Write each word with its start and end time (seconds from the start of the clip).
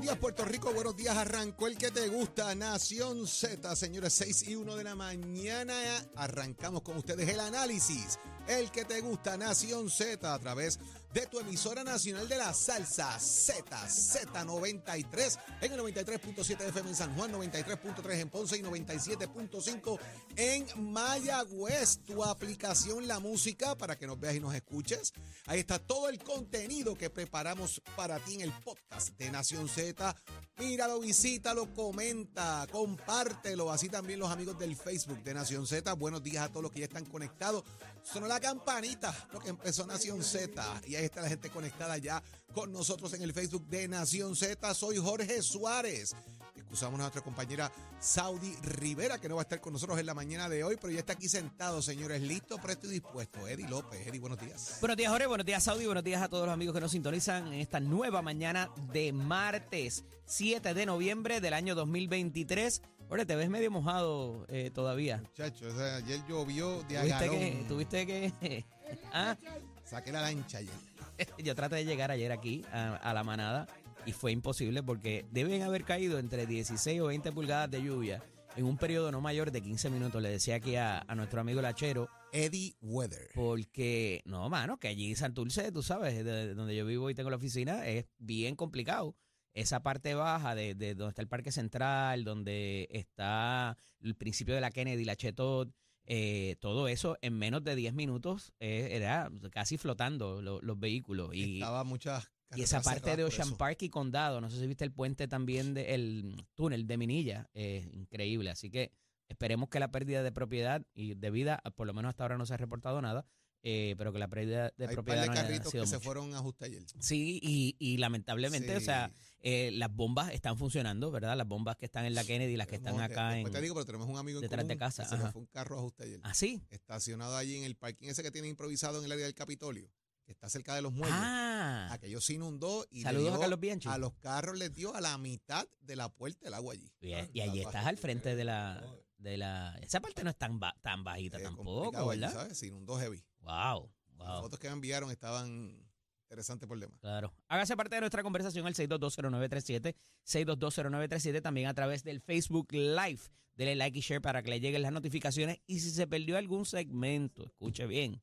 días, 0.00 0.16
Puerto 0.18 0.44
Rico. 0.44 0.72
Buenos 0.72 0.96
días. 0.96 1.16
Arrancó 1.16 1.66
el 1.66 1.76
que 1.76 1.90
te 1.90 2.08
gusta, 2.08 2.54
Nación 2.54 3.26
Z, 3.26 3.76
señores. 3.76 4.14
6 4.14 4.48
y 4.48 4.56
1 4.56 4.76
de 4.76 4.84
la 4.84 4.94
mañana. 4.94 5.74
Arrancamos 6.16 6.82
con 6.82 6.96
ustedes 6.96 7.28
el 7.28 7.38
análisis. 7.38 8.18
El 8.48 8.70
que 8.70 8.84
te 8.84 9.00
gusta, 9.00 9.36
Nación 9.36 9.90
Z, 9.90 10.32
a 10.32 10.38
través 10.38 10.78
de 10.78 10.84
tu 11.22 11.38
emisora 11.38 11.84
nacional 11.84 12.28
de 12.28 12.36
la 12.36 12.52
salsa 12.52 13.18
Z, 13.20 13.64
Z93, 13.86 15.38
en 15.60 15.72
el 15.72 15.80
93.7 15.80 16.60
FM 16.60 16.90
en 16.90 16.96
San 16.96 17.14
Juan, 17.14 17.32
93.3 17.32 18.20
en 18.20 18.30
Ponce 18.30 18.58
y 18.58 18.62
97.5 18.62 19.98
en 20.36 20.92
Mayagüez. 20.92 22.00
Tu 22.04 22.22
aplicación 22.24 23.06
La 23.06 23.20
Música 23.20 23.76
para 23.76 23.96
que 23.96 24.08
nos 24.08 24.18
veas 24.18 24.34
y 24.34 24.40
nos 24.40 24.54
escuches. 24.54 25.12
Ahí 25.46 25.60
está 25.60 25.78
todo 25.78 26.08
el 26.08 26.18
contenido 26.18 26.96
que 26.96 27.10
preparamos 27.10 27.80
para 27.96 28.18
ti 28.18 28.34
en 28.34 28.40
el 28.42 28.52
podcast 28.52 29.16
de 29.16 29.30
Nación 29.30 29.68
Z. 29.68 30.16
Míralo, 30.58 31.00
visítalo, 31.00 31.72
comenta, 31.74 32.66
compártelo. 32.72 33.70
Así 33.70 33.88
también 33.88 34.18
los 34.18 34.30
amigos 34.30 34.58
del 34.58 34.74
Facebook 34.74 35.22
de 35.22 35.34
Nación 35.34 35.66
Z. 35.66 35.92
Buenos 35.94 36.22
días 36.22 36.44
a 36.44 36.48
todos 36.48 36.62
los 36.62 36.72
que 36.72 36.80
ya 36.80 36.86
están 36.86 37.04
conectados. 37.04 37.64
Sonó 38.02 38.26
la 38.26 38.38
campanita 38.38 39.14
porque 39.32 39.50
empezó 39.50 39.86
Nación 39.86 40.22
Z. 40.22 40.82
Y 40.86 41.03
está 41.04 41.22
la 41.22 41.28
gente 41.28 41.50
conectada 41.50 41.98
ya 41.98 42.22
con 42.52 42.72
nosotros 42.72 43.12
en 43.14 43.22
el 43.22 43.32
Facebook 43.32 43.66
de 43.68 43.88
Nación 43.88 44.36
Z. 44.36 44.74
Soy 44.74 44.98
Jorge 44.98 45.42
Suárez. 45.42 46.14
Excusamos 46.56 46.98
a 46.98 47.02
nuestra 47.02 47.22
compañera 47.22 47.70
Saudi 48.00 48.54
Rivera, 48.62 49.20
que 49.20 49.28
no 49.28 49.36
va 49.36 49.42
a 49.42 49.44
estar 49.44 49.60
con 49.60 49.72
nosotros 49.72 49.98
en 49.98 50.06
la 50.06 50.14
mañana 50.14 50.48
de 50.48 50.64
hoy, 50.64 50.76
pero 50.80 50.92
ya 50.92 51.00
está 51.00 51.12
aquí 51.12 51.28
sentado, 51.28 51.82
señores, 51.82 52.20
listo, 52.22 52.58
presto 52.58 52.86
y 52.86 52.90
dispuesto. 52.90 53.46
Eddie 53.46 53.68
López. 53.68 54.06
Eddie, 54.06 54.20
buenos 54.20 54.40
días. 54.40 54.78
Buenos 54.80 54.96
días, 54.96 55.10
Jorge. 55.10 55.26
Buenos 55.26 55.46
días, 55.46 55.62
Saudi. 55.62 55.86
Buenos 55.86 56.04
días 56.04 56.22
a 56.22 56.28
todos 56.28 56.46
los 56.46 56.52
amigos 56.52 56.74
que 56.74 56.80
nos 56.80 56.90
sintonizan 56.92 57.48
en 57.48 57.60
esta 57.60 57.80
nueva 57.80 58.22
mañana 58.22 58.70
de 58.92 59.12
martes 59.12 60.04
7 60.26 60.74
de 60.74 60.86
noviembre 60.86 61.40
del 61.40 61.54
año 61.54 61.74
2023. 61.74 62.82
Jorge, 63.08 63.26
te 63.26 63.36
ves 63.36 63.50
medio 63.50 63.70
mojado 63.70 64.46
eh, 64.48 64.70
todavía. 64.74 65.18
Muchachos, 65.18 65.74
ayer 65.78 66.20
llovió 66.28 66.82
de 66.84 66.96
¿Tuviste 66.96 67.12
agarón. 67.12 67.38
que, 67.38 67.64
tuviste 67.68 68.06
que 68.06 68.64
ah, 69.12 69.36
Saqué 69.84 70.10
la 70.10 70.22
lancha 70.22 70.58
ayer. 70.58 70.72
yo 71.38 71.54
traté 71.54 71.76
de 71.76 71.84
llegar 71.84 72.10
ayer 72.10 72.32
aquí 72.32 72.64
a, 72.72 72.96
a 72.96 73.14
la 73.14 73.24
manada 73.24 73.66
y 74.06 74.12
fue 74.12 74.32
imposible 74.32 74.82
porque 74.82 75.24
deben 75.30 75.62
haber 75.62 75.84
caído 75.84 76.18
entre 76.18 76.46
16 76.46 77.00
o 77.00 77.06
20 77.06 77.32
pulgadas 77.32 77.70
de 77.70 77.82
lluvia 77.82 78.22
en 78.56 78.64
un 78.64 78.76
periodo 78.76 79.10
no 79.10 79.20
mayor 79.20 79.50
de 79.50 79.60
15 79.62 79.90
minutos. 79.90 80.22
Le 80.22 80.30
decía 80.30 80.56
aquí 80.56 80.76
a, 80.76 81.04
a 81.06 81.14
nuestro 81.14 81.40
amigo 81.40 81.60
Lachero, 81.60 82.08
Eddie 82.32 82.76
Weather. 82.80 83.30
porque, 83.34 84.22
no, 84.24 84.48
mano, 84.48 84.78
que 84.78 84.88
allí 84.88 85.14
Santurce, 85.14 85.72
tú 85.72 85.82
sabes, 85.82 86.14
de, 86.16 86.24
de 86.24 86.54
donde 86.54 86.76
yo 86.76 86.86
vivo 86.86 87.10
y 87.10 87.14
tengo 87.14 87.30
la 87.30 87.36
oficina, 87.36 87.86
es 87.86 88.06
bien 88.18 88.56
complicado. 88.56 89.16
Esa 89.54 89.82
parte 89.84 90.14
baja 90.14 90.56
de, 90.56 90.74
de 90.74 90.94
donde 90.96 91.10
está 91.10 91.22
el 91.22 91.28
Parque 91.28 91.52
Central, 91.52 92.24
donde 92.24 92.88
está 92.90 93.76
el 94.00 94.16
principio 94.16 94.54
de 94.54 94.60
la 94.60 94.72
Kennedy, 94.72 95.04
la 95.04 95.14
Chetot, 95.14 95.72
eh, 96.06 96.56
todo 96.60 96.88
eso 96.88 97.16
en 97.22 97.38
menos 97.38 97.64
de 97.64 97.74
10 97.76 97.94
minutos 97.94 98.52
eh, 98.60 98.88
era 98.92 99.30
casi 99.50 99.78
flotando 99.78 100.42
lo- 100.42 100.60
los 100.60 100.78
vehículos. 100.78 101.34
Y, 101.34 101.54
Estaba 101.54 101.84
muchas 101.84 102.30
y 102.54 102.62
esa 102.62 102.76
carreteras 102.76 102.84
parte 102.84 103.00
cerradas 103.00 103.16
de 103.16 103.22
por 103.24 103.32
Ocean 103.32 103.48
eso. 103.48 103.56
Park 103.56 103.82
y 103.82 103.88
Condado, 103.88 104.40
no 104.40 104.50
sé 104.50 104.60
si 104.60 104.66
viste 104.66 104.84
el 104.84 104.92
puente 104.92 105.26
también 105.28 105.74
del 105.74 106.36
túnel 106.54 106.86
de 106.86 106.96
Minilla, 106.98 107.48
eh, 107.54 107.88
increíble. 107.92 108.50
Así 108.50 108.70
que 108.70 108.92
esperemos 109.28 109.68
que 109.70 109.80
la 109.80 109.90
pérdida 109.90 110.22
de 110.22 110.30
propiedad 110.32 110.82
y 110.94 111.14
de 111.14 111.30
vida, 111.30 111.62
por 111.74 111.86
lo 111.86 111.94
menos 111.94 112.10
hasta 112.10 112.24
ahora 112.24 112.36
no 112.38 112.46
se 112.46 112.54
ha 112.54 112.58
reportado 112.58 113.00
nada, 113.00 113.26
eh, 113.66 113.94
pero 113.96 114.12
que 114.12 114.18
la 114.18 114.28
pérdida 114.28 114.72
de 114.76 114.84
Hay 114.86 114.90
un 114.90 114.94
par 114.94 114.94
propiedad 114.94 115.22
de 115.22 115.28
no 115.28 115.34
carritos 115.34 115.72
que 115.72 115.86
se 115.86 115.98
fueron 115.98 116.34
a 116.34 116.38
justo 116.40 116.64
ayer. 116.66 116.84
Sí, 117.00 117.40
y, 117.42 117.74
y 117.78 117.96
lamentablemente, 117.96 118.76
o 118.76 118.80
sea, 118.80 119.10
eh, 119.40 119.70
las 119.72 119.90
bombas 119.90 120.32
están 120.32 120.58
funcionando, 120.58 121.10
¿verdad? 121.10 121.34
Las 121.36 121.48
bombas 121.48 121.76
que 121.76 121.86
están 121.86 122.04
en 122.04 122.14
la 122.14 122.24
Kennedy, 122.24 122.56
las 122.56 122.66
que 122.68 122.76
están 122.76 123.00
acá 123.00 123.38
en... 123.38 123.50
te 123.50 123.60
digo, 123.62 123.74
pero 123.74 123.86
tenemos 123.86 124.06
un 124.08 124.18
amigo 124.18 124.38
en 124.38 124.42
detrás 124.42 124.68
de 124.68 124.74
común 124.74 124.78
casa, 124.78 125.02
que 125.04 125.08
se 125.08 125.14
ajá. 125.16 125.32
fue 125.32 125.40
un 125.40 125.46
carro 125.46 125.78
a 125.78 125.80
justo 125.82 126.02
ayer. 126.04 126.20
¿Ah, 126.22 126.34
sí? 126.34 126.62
Estacionado 126.70 127.36
allí 127.36 127.56
en 127.56 127.64
el 127.64 127.74
parking 127.74 128.08
ese 128.08 128.22
que 128.22 128.30
tiene 128.30 128.48
improvisado 128.48 128.98
en 128.98 129.06
el 129.06 129.12
área 129.12 129.24
del 129.24 129.34
Capitolio, 129.34 129.90
que 130.26 130.32
está 130.32 130.48
cerca 130.50 130.74
de 130.74 130.82
los 130.82 130.92
muelles. 130.92 131.16
Ah, 131.18 131.88
Aquello 131.90 132.20
se 132.20 132.34
inundó 132.34 132.86
y 132.90 133.00
saludos 133.02 133.24
dio 133.30 133.34
a 133.36 133.40
Carlos 133.40 133.60
Bianchi. 133.60 133.88
a 133.88 133.96
los 133.96 134.12
carros 134.14 134.58
les 134.58 134.74
dio 134.74 134.94
a 134.94 135.00
la 135.00 135.16
mitad 135.18 135.66
de 135.80 135.96
la 135.96 136.10
puerta 136.10 136.48
el 136.48 136.54
agua 136.54 136.74
allí. 136.74 136.92
y, 137.00 137.12
y 137.32 137.40
allí 137.40 137.60
estás 137.60 137.86
al 137.86 137.96
frente 137.96 138.36
de 138.36 138.44
la... 138.44 138.84
De 139.16 139.38
la 139.38 139.74
esa 139.80 140.00
parte 140.00 140.22
no 140.22 140.28
es 140.28 140.36
tan, 140.36 140.60
ba- 140.60 140.76
tan 140.82 141.02
bajita 141.02 141.38
tampoco, 141.40 141.76
complicado 141.84 142.10
allí, 142.10 142.20
¿verdad? 142.20 142.34
¿sabes? 142.42 142.58
Se 142.58 142.66
inundó 142.66 142.98
heavy. 142.98 143.24
Wow, 143.44 143.90
Las 144.18 144.28
wow. 144.28 144.42
fotos 144.42 144.58
que 144.58 144.68
me 144.68 144.74
enviaron 144.74 145.10
estaban 145.10 145.78
interesantes 146.24 146.68
por 146.68 146.78
demás. 146.78 146.98
Claro. 147.00 147.32
Hágase 147.48 147.76
parte 147.76 147.94
de 147.94 148.00
nuestra 148.00 148.22
conversación 148.22 148.66
al 148.66 148.74
6220937, 148.74 149.94
6220937, 150.26 151.42
también 151.42 151.68
a 151.68 151.74
través 151.74 152.02
del 152.02 152.20
Facebook 152.20 152.72
Live. 152.72 153.20
Dele 153.54 153.76
like 153.76 153.98
y 153.98 154.02
share 154.02 154.20
para 154.20 154.42
que 154.42 154.50
le 154.50 154.60
lleguen 154.60 154.82
las 154.82 154.92
notificaciones. 154.92 155.60
Y 155.66 155.78
si 155.80 155.90
se 155.90 156.06
perdió 156.06 156.36
algún 156.36 156.64
segmento, 156.66 157.44
escuche 157.46 157.86
bien, 157.86 158.20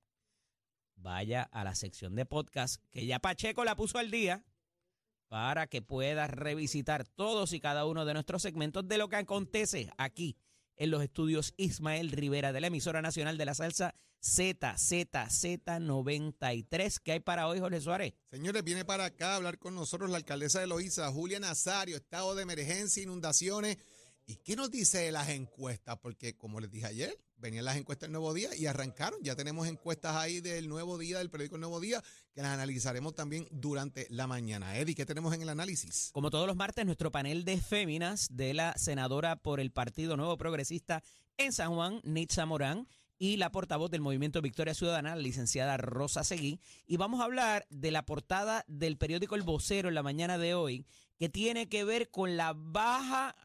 vaya 0.96 1.44
a 1.44 1.64
la 1.64 1.74
sección 1.76 2.16
de 2.16 2.26
podcast 2.26 2.84
que 2.92 3.06
ya 3.06 3.20
Pacheco 3.20 3.64
la 3.64 3.76
puso 3.76 3.98
al 3.98 4.12
día 4.12 4.44
para 5.30 5.68
que 5.68 5.82
pueda 5.82 6.28
revisitar 6.28 7.08
todos 7.08 7.54
y 7.54 7.62
cada 7.62 7.86
uno 7.86 8.04
de 8.04 8.14
nuestros 8.14 8.42
segmentos 8.42 8.86
de 8.88 8.98
lo 8.98 9.08
que 9.08 9.16
acontece 9.16 9.90
aquí 9.98 10.36
en 10.82 10.90
los 10.90 11.04
estudios 11.04 11.54
Ismael 11.58 12.12
Rivera 12.12 12.52
de 12.52 12.60
la 12.60 12.66
emisora 12.66 13.04
nacional 13.04 13.38
de 13.38 13.46
la 13.46 13.54
salsa 13.54 13.94
ZZZ93. 14.24 16.98
¿Qué 17.04 17.12
hay 17.12 17.20
para 17.20 17.48
hoy, 17.48 17.60
Jorge 17.60 17.82
Suárez? 17.82 18.16
Señores, 18.32 18.64
viene 18.64 18.84
para 18.84 19.06
acá 19.06 19.34
a 19.34 19.36
hablar 19.36 19.60
con 19.60 19.76
nosotros 19.76 20.10
la 20.10 20.18
alcaldesa 20.18 20.60
de 20.60 20.66
Loíza, 20.66 21.12
Julia 21.12 21.40
Nazario, 21.40 21.98
estado 21.98 22.34
de 22.34 22.42
emergencia, 22.42 23.04
inundaciones. 23.04 23.78
¿Y 24.32 24.38
qué 24.38 24.56
nos 24.56 24.72
dice 24.72 25.12
las 25.12 25.28
encuestas? 25.28 25.98
Porque, 26.00 26.38
como 26.38 26.62
les 26.62 26.72
dije 26.72 26.86
ayer, 26.86 27.18
venían 27.36 27.66
las 27.66 27.76
encuestas 27.76 28.08
del 28.08 28.14
Nuevo 28.14 28.34
Día 28.34 28.56
y 28.56 28.66
arrancaron. 28.66 29.20
Ya 29.22 29.36
tenemos 29.36 29.68
encuestas 29.68 30.16
ahí 30.16 30.40
del 30.40 30.70
Nuevo 30.70 30.98
Día, 30.98 31.18
del 31.18 31.30
periódico 31.30 31.56
El 31.56 31.62
Nuevo 31.62 31.82
Día, 31.82 32.02
que 32.34 32.42
las 32.42 32.52
analizaremos 32.52 33.14
también 33.14 33.46
durante 33.52 34.08
la 34.10 34.28
mañana. 34.28 34.78
Eddie, 34.78 34.96
¿qué 34.96 35.06
tenemos 35.06 35.34
en 35.34 35.42
el 35.42 35.50
análisis? 35.50 36.12
Como 36.14 36.30
todos 36.30 36.48
los 36.48 36.56
martes, 36.56 36.86
nuestro 36.86 37.12
panel 37.12 37.44
de 37.44 37.60
féminas 37.60 38.30
de 38.32 38.54
la 38.54 38.74
senadora 38.78 39.36
por 39.36 39.60
el 39.60 39.72
Partido 39.72 40.16
Nuevo 40.16 40.38
Progresista 40.38 41.04
en 41.36 41.52
San 41.52 41.74
Juan, 41.74 42.00
Nitza 42.06 42.46
Morán, 42.46 42.88
y 43.20 43.36
la 43.36 43.52
portavoz 43.52 43.92
del 43.92 44.00
Movimiento 44.00 44.42
Victoria 44.42 44.74
Ciudadana, 44.74 45.14
la 45.14 45.22
licenciada 45.22 45.76
Rosa 45.76 46.24
Seguí. 46.24 46.62
Y 46.88 46.96
vamos 46.96 47.20
a 47.20 47.26
hablar 47.26 47.68
de 47.70 47.92
la 47.92 48.06
portada 48.06 48.64
del 48.68 48.98
periódico 48.98 49.36
El 49.36 49.44
Vocero 49.44 49.90
en 49.90 49.96
la 49.96 50.04
mañana 50.04 50.38
de 50.38 50.54
hoy, 50.54 50.86
que 51.20 51.28
tiene 51.28 51.68
que 51.68 51.84
ver 51.84 52.10
con 52.10 52.38
la 52.38 52.54
baja, 52.56 53.36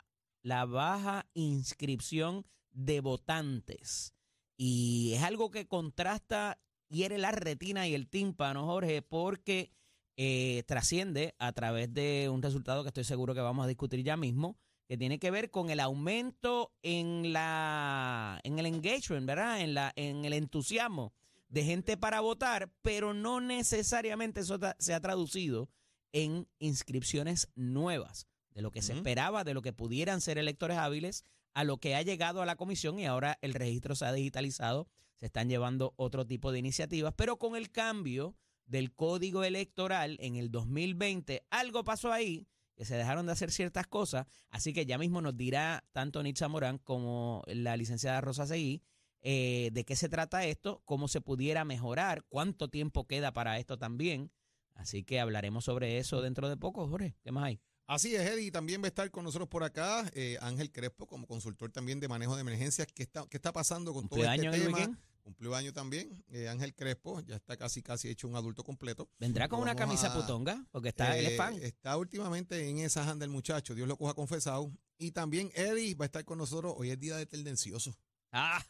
la 0.46 0.64
baja 0.64 1.26
inscripción 1.34 2.46
de 2.70 3.00
votantes. 3.00 4.14
Y 4.56 5.12
es 5.14 5.22
algo 5.24 5.50
que 5.50 5.66
contrasta, 5.66 6.60
hiere 6.88 7.18
la 7.18 7.32
retina 7.32 7.88
y 7.88 7.94
el 7.94 8.08
tímpano, 8.08 8.64
Jorge, 8.64 9.02
porque 9.02 9.72
eh, 10.16 10.62
trasciende 10.68 11.34
a 11.40 11.50
través 11.50 11.92
de 11.92 12.28
un 12.30 12.42
resultado 12.42 12.84
que 12.84 12.88
estoy 12.90 13.02
seguro 13.02 13.34
que 13.34 13.40
vamos 13.40 13.64
a 13.64 13.68
discutir 13.68 14.04
ya 14.04 14.16
mismo, 14.16 14.56
que 14.86 14.96
tiene 14.96 15.18
que 15.18 15.32
ver 15.32 15.50
con 15.50 15.68
el 15.68 15.80
aumento 15.80 16.72
en 16.80 17.32
la 17.32 18.40
en 18.44 18.60
el 18.60 18.66
engagement, 18.66 19.26
¿verdad? 19.26 19.60
En 19.62 19.74
la 19.74 19.92
en 19.96 20.24
el 20.24 20.32
entusiasmo 20.32 21.12
de 21.48 21.64
gente 21.64 21.96
para 21.96 22.20
votar, 22.20 22.70
pero 22.82 23.14
no 23.14 23.40
necesariamente 23.40 24.42
eso 24.42 24.60
se 24.78 24.94
ha 24.94 25.00
traducido 25.00 25.68
en 26.12 26.46
inscripciones 26.60 27.48
nuevas, 27.56 28.28
de 28.56 28.62
lo 28.62 28.70
que 28.70 28.80
se 28.80 28.94
esperaba, 28.94 29.44
de 29.44 29.52
lo 29.52 29.60
que 29.60 29.74
pudieran 29.74 30.22
ser 30.22 30.38
electores 30.38 30.78
hábiles, 30.78 31.24
a 31.52 31.62
lo 31.62 31.76
que 31.76 31.94
ha 31.94 32.00
llegado 32.00 32.40
a 32.40 32.46
la 32.46 32.56
comisión 32.56 32.98
y 32.98 33.04
ahora 33.04 33.36
el 33.42 33.52
registro 33.52 33.94
se 33.94 34.06
ha 34.06 34.12
digitalizado, 34.14 34.88
se 35.16 35.26
están 35.26 35.50
llevando 35.50 35.92
otro 35.96 36.26
tipo 36.26 36.50
de 36.52 36.60
iniciativas, 36.60 37.12
pero 37.14 37.36
con 37.38 37.54
el 37.54 37.70
cambio 37.70 38.34
del 38.64 38.94
código 38.94 39.44
electoral 39.44 40.16
en 40.20 40.36
el 40.36 40.50
2020, 40.50 41.44
algo 41.50 41.84
pasó 41.84 42.12
ahí, 42.12 42.48
que 42.74 42.86
se 42.86 42.96
dejaron 42.96 43.26
de 43.26 43.32
hacer 43.32 43.52
ciertas 43.52 43.86
cosas, 43.86 44.26
así 44.48 44.72
que 44.72 44.86
ya 44.86 44.96
mismo 44.96 45.20
nos 45.20 45.36
dirá 45.36 45.84
tanto 45.92 46.22
Nitza 46.22 46.48
Morán 46.48 46.78
como 46.78 47.42
la 47.46 47.76
licenciada 47.76 48.22
Rosa 48.22 48.46
Seguí 48.46 48.82
eh, 49.20 49.68
de 49.72 49.84
qué 49.84 49.96
se 49.96 50.08
trata 50.08 50.46
esto, 50.46 50.80
cómo 50.86 51.08
se 51.08 51.20
pudiera 51.20 51.66
mejorar, 51.66 52.24
cuánto 52.30 52.68
tiempo 52.68 53.06
queda 53.06 53.34
para 53.34 53.58
esto 53.58 53.76
también. 53.76 54.30
Así 54.74 55.04
que 55.04 55.20
hablaremos 55.20 55.66
sobre 55.66 55.98
eso 55.98 56.22
dentro 56.22 56.48
de 56.48 56.56
poco, 56.56 56.88
Jorge. 56.88 57.16
¿Qué 57.22 57.32
más 57.32 57.44
hay? 57.44 57.60
Así 57.86 58.14
es, 58.16 58.22
Eddie. 58.28 58.50
También 58.50 58.80
va 58.82 58.86
a 58.86 58.88
estar 58.88 59.10
con 59.10 59.24
nosotros 59.24 59.48
por 59.48 59.62
acá 59.62 60.10
eh, 60.14 60.38
Ángel 60.40 60.72
Crespo 60.72 61.06
como 61.06 61.26
consultor 61.26 61.70
también 61.70 62.00
de 62.00 62.08
manejo 62.08 62.34
de 62.34 62.40
emergencias. 62.40 62.88
¿Qué 62.92 63.04
está, 63.04 63.24
qué 63.30 63.36
está 63.36 63.52
pasando 63.52 63.92
con 63.94 64.08
todo 64.08 64.18
este 64.24 64.30
¿Cumpleaños 64.42 64.54
en 64.56 64.62
el 64.62 64.74
tema? 64.86 64.98
Cumplió 65.22 65.54
año 65.56 65.72
también. 65.72 66.24
eh, 66.28 66.48
Ángel 66.48 66.74
Crespo 66.74 67.20
ya 67.20 67.36
está 67.36 67.56
casi 67.56 67.82
casi 67.82 68.08
hecho 68.08 68.28
un 68.28 68.36
adulto 68.36 68.62
completo. 68.64 69.08
¿Vendrá 69.18 69.48
con 69.48 69.60
una 69.60 69.74
camisa 69.76 70.12
a- 70.12 70.14
putonga? 70.14 70.64
Porque 70.70 70.88
está, 70.90 71.16
él 71.18 71.26
es 71.26 71.32
Eh, 71.32 71.36
fan. 71.36 71.54
Está 71.62 71.96
últimamente 71.96 72.68
en 72.68 72.78
esa 72.78 73.08
anda 73.08 73.24
el 73.24 73.30
muchacho. 73.30 73.74
Dios 73.74 73.86
lo 73.88 73.96
coja 73.96 74.14
confesado. 74.14 74.72
Y 74.98 75.12
también 75.12 75.50
Eddie 75.54 75.94
va 75.94 76.04
a 76.04 76.06
estar 76.06 76.24
con 76.24 76.38
nosotros. 76.38 76.74
Hoy 76.76 76.90
es 76.90 76.98
día 76.98 77.16
de 77.16 77.26
tendencioso. 77.26 77.96
Ah, 78.32 78.64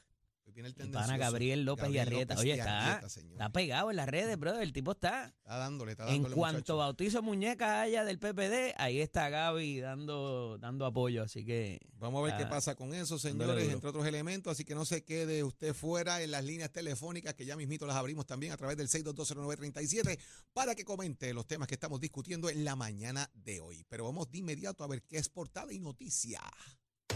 Hoy 0.47 0.53
viene 0.53 0.69
el 0.69 0.91
pana. 0.93 1.17
Gabriel 1.17 1.65
López 1.65 1.91
y 1.91 1.95
Gabriel 1.95 2.07
Arrieta. 2.07 2.35
López 2.35 2.45
Oye, 2.45 2.57
y 2.57 2.59
está, 2.61 2.93
Arrieta, 2.93 3.07
está 3.09 3.49
pegado 3.51 3.91
en 3.91 3.97
las 3.97 4.09
redes, 4.09 4.39
brother. 4.39 4.63
El 4.63 4.73
tipo 4.73 4.93
está. 4.93 5.35
Está 5.43 5.57
dándole, 5.57 5.93
está 5.93 6.05
En 6.05 6.15
dándole, 6.23 6.35
cuanto 6.37 6.59
muchacho. 6.59 6.77
bautizo 6.77 7.21
muñeca 7.21 7.81
haya 7.81 8.05
del 8.05 8.21
PPD, 8.21 8.75
ahí 8.77 9.01
está 9.01 9.29
Gaby 9.29 9.81
dando, 9.81 10.57
dando 10.59 10.87
apoyo. 10.87 11.25
Así 11.25 11.45
que 11.45 11.81
Vamos 11.99 12.21
a 12.23 12.31
ver 12.31 12.37
qué 12.37 12.47
pasa 12.47 12.77
con 12.77 12.95
eso, 12.95 13.19
señores, 13.19 13.73
entre 13.73 13.89
otros 13.89 14.07
elementos. 14.07 14.53
Así 14.53 14.65
que 14.65 14.77
no 14.77 14.85
se 14.85 15.03
quede 15.03 15.43
usted 15.43 15.75
fuera 15.75 16.23
en 16.23 16.31
las 16.31 16.45
líneas 16.45 16.71
telefónicas, 16.71 17.35
que 17.35 17.45
ya 17.45 17.57
mismito 17.57 17.85
las 17.85 17.97
abrimos 17.97 18.25
también 18.25 18.53
a 18.53 18.57
través 18.57 18.77
del 18.77 18.89
6220937 18.89 20.17
para 20.53 20.77
que 20.77 20.85
comente 20.85 21.35
los 21.35 21.47
temas 21.49 21.67
que 21.67 21.75
estamos 21.75 22.01
discutiendo 22.01 22.49
en 22.49 22.65
la 22.65 22.77
mañana 22.77 23.29
de 23.35 23.61
hoy. 23.61 23.85
Pero 23.89 24.05
vamos 24.05 24.31
de 24.31 24.39
inmediato 24.39 24.85
a 24.85 24.87
ver 24.87 25.03
qué 25.03 25.19
es 25.19 25.29
portada 25.29 25.73
y 25.73 25.81
noticia. 25.81 26.41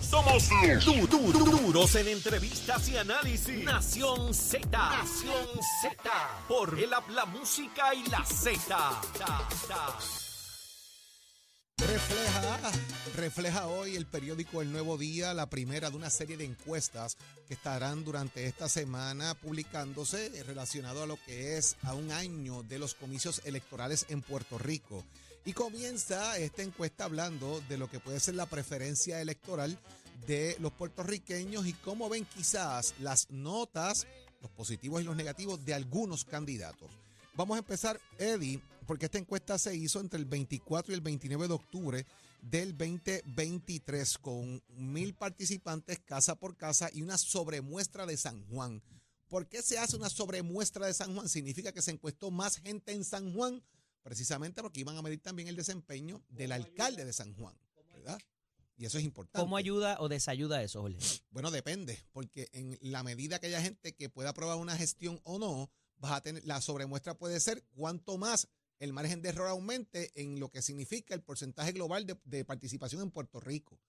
Somos 0.00 0.48
du- 0.84 1.06
du- 1.06 1.32
du- 1.32 1.44
duros 1.44 1.94
en 1.96 2.08
entrevistas 2.08 2.88
y 2.88 2.96
análisis. 2.96 3.64
Nación 3.64 4.32
Z. 4.32 4.68
Nación 4.70 5.46
Z. 5.82 6.10
Por 6.48 6.78
el 6.78 6.90
la 6.90 7.26
música 7.26 7.94
y 7.94 8.04
la 8.08 8.24
Z. 8.24 9.00
Refleja, 11.78 12.72
refleja 13.16 13.66
hoy 13.66 13.96
el 13.96 14.06
periódico 14.06 14.60
El 14.62 14.70
Nuevo 14.70 14.96
Día, 14.98 15.32
la 15.34 15.46
primera 15.48 15.90
de 15.90 15.96
una 15.96 16.10
serie 16.10 16.36
de 16.36 16.44
encuestas 16.44 17.16
que 17.48 17.54
estarán 17.54 18.04
durante 18.04 18.46
esta 18.46 18.68
semana 18.68 19.34
publicándose 19.34 20.30
relacionado 20.46 21.02
a 21.02 21.06
lo 21.06 21.16
que 21.24 21.56
es 21.56 21.76
a 21.82 21.94
un 21.94 22.12
año 22.12 22.62
de 22.64 22.78
los 22.78 22.94
comicios 22.94 23.40
electorales 23.44 24.06
en 24.08 24.20
Puerto 24.22 24.58
Rico. 24.58 25.04
Y 25.44 25.52
comienza 25.52 26.36
esta 26.38 26.62
encuesta 26.62 27.04
hablando 27.04 27.60
de 27.68 27.78
lo 27.78 27.88
que 27.88 28.00
puede 28.00 28.20
ser 28.20 28.34
la 28.34 28.46
preferencia 28.46 29.20
electoral 29.20 29.78
de 30.26 30.56
los 30.60 30.72
puertorriqueños 30.72 31.66
y 31.66 31.72
cómo 31.72 32.08
ven 32.08 32.26
quizás 32.26 32.94
las 33.00 33.30
notas, 33.30 34.06
los 34.42 34.50
positivos 34.50 35.00
y 35.00 35.04
los 35.04 35.16
negativos 35.16 35.64
de 35.64 35.74
algunos 35.74 36.24
candidatos. 36.24 36.90
Vamos 37.34 37.56
a 37.56 37.60
empezar, 37.60 37.98
Eddie, 38.18 38.60
porque 38.86 39.06
esta 39.06 39.18
encuesta 39.18 39.56
se 39.56 39.74
hizo 39.74 40.00
entre 40.00 40.18
el 40.18 40.26
24 40.26 40.92
y 40.92 40.94
el 40.94 41.00
29 41.00 41.48
de 41.48 41.54
octubre 41.54 42.06
del 42.42 42.76
2023 42.76 44.18
con 44.18 44.62
mil 44.76 45.14
participantes 45.14 46.00
casa 46.00 46.34
por 46.34 46.56
casa 46.56 46.90
y 46.92 47.02
una 47.02 47.16
sobremuestra 47.16 48.04
de 48.04 48.16
San 48.16 48.44
Juan. 48.46 48.82
¿Por 49.28 49.46
qué 49.46 49.62
se 49.62 49.78
hace 49.78 49.96
una 49.96 50.10
sobremuestra 50.10 50.86
de 50.86 50.94
San 50.94 51.14
Juan? 51.14 51.28
Significa 51.28 51.72
que 51.72 51.82
se 51.82 51.92
encuestó 51.92 52.30
más 52.30 52.56
gente 52.56 52.92
en 52.92 53.04
San 53.04 53.32
Juan, 53.32 53.62
precisamente 54.10 54.60
porque 54.60 54.80
iban 54.80 54.96
a 54.96 55.02
medir 55.02 55.20
también 55.20 55.46
el 55.46 55.54
desempeño 55.54 56.20
del 56.30 56.50
alcalde 56.50 57.04
de 57.04 57.12
San 57.12 57.32
Juan, 57.32 57.56
¿verdad? 57.92 58.20
Y 58.76 58.84
eso 58.84 58.98
es 58.98 59.04
importante. 59.04 59.40
¿cómo 59.40 59.56
ayuda 59.56 59.98
o 60.00 60.08
desayuda 60.08 60.64
eso, 60.64 60.82
Jorge? 60.82 60.98
Bueno, 61.30 61.52
depende, 61.52 61.96
porque 62.10 62.48
en 62.52 62.76
la 62.80 63.04
medida 63.04 63.38
que 63.38 63.46
haya 63.46 63.62
gente 63.62 63.94
que 63.94 64.08
pueda 64.08 64.30
aprobar 64.30 64.56
una 64.56 64.76
gestión 64.76 65.20
o 65.22 65.38
no, 65.38 65.70
vas 65.98 66.10
a 66.10 66.22
tener, 66.22 66.44
la 66.44 66.60
sobremuestra 66.60 67.16
puede 67.16 67.38
ser 67.38 67.62
cuanto 67.76 68.18
más 68.18 68.48
el 68.80 68.92
margen 68.92 69.22
de 69.22 69.28
error 69.28 69.46
aumente 69.46 70.10
en 70.20 70.40
lo 70.40 70.50
que 70.50 70.60
significa 70.60 71.14
el 71.14 71.22
porcentaje 71.22 71.70
global 71.70 72.04
de, 72.04 72.18
de 72.24 72.44
participación 72.44 73.02
en 73.02 73.12
Puerto 73.12 73.38
Rico. 73.38 73.80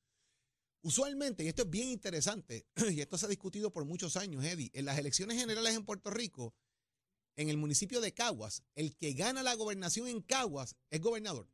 Usualmente, 0.84 1.44
y 1.44 1.48
esto 1.48 1.64
es 1.64 1.70
bien 1.72 1.88
interesante, 1.88 2.68
y 2.92 3.02
esto 3.02 3.18
se 3.18 3.26
ha 3.26 3.30
discutido 3.30 3.74
por 3.74 3.86
muchos 3.86 4.18
años, 4.18 4.46
Eddie, 4.46 4.70
en 4.76 4.86
las 4.86 5.00
elecciones 5.00 5.40
generales 5.40 5.74
en 5.76 5.84
Puerto 5.84 6.12
Rico, 6.12 6.54
en 7.42 7.50
el 7.50 7.58
municipio 7.58 8.02
de 8.02 8.14
Caguas, 8.14 8.64
el 8.76 8.96
que 8.96 9.14
gana 9.14 9.44
la 9.44 9.54
gobernación 9.56 10.08
en 10.08 10.22
Caguas 10.22 10.76
es 10.90 11.02
gobernador. 11.02 11.50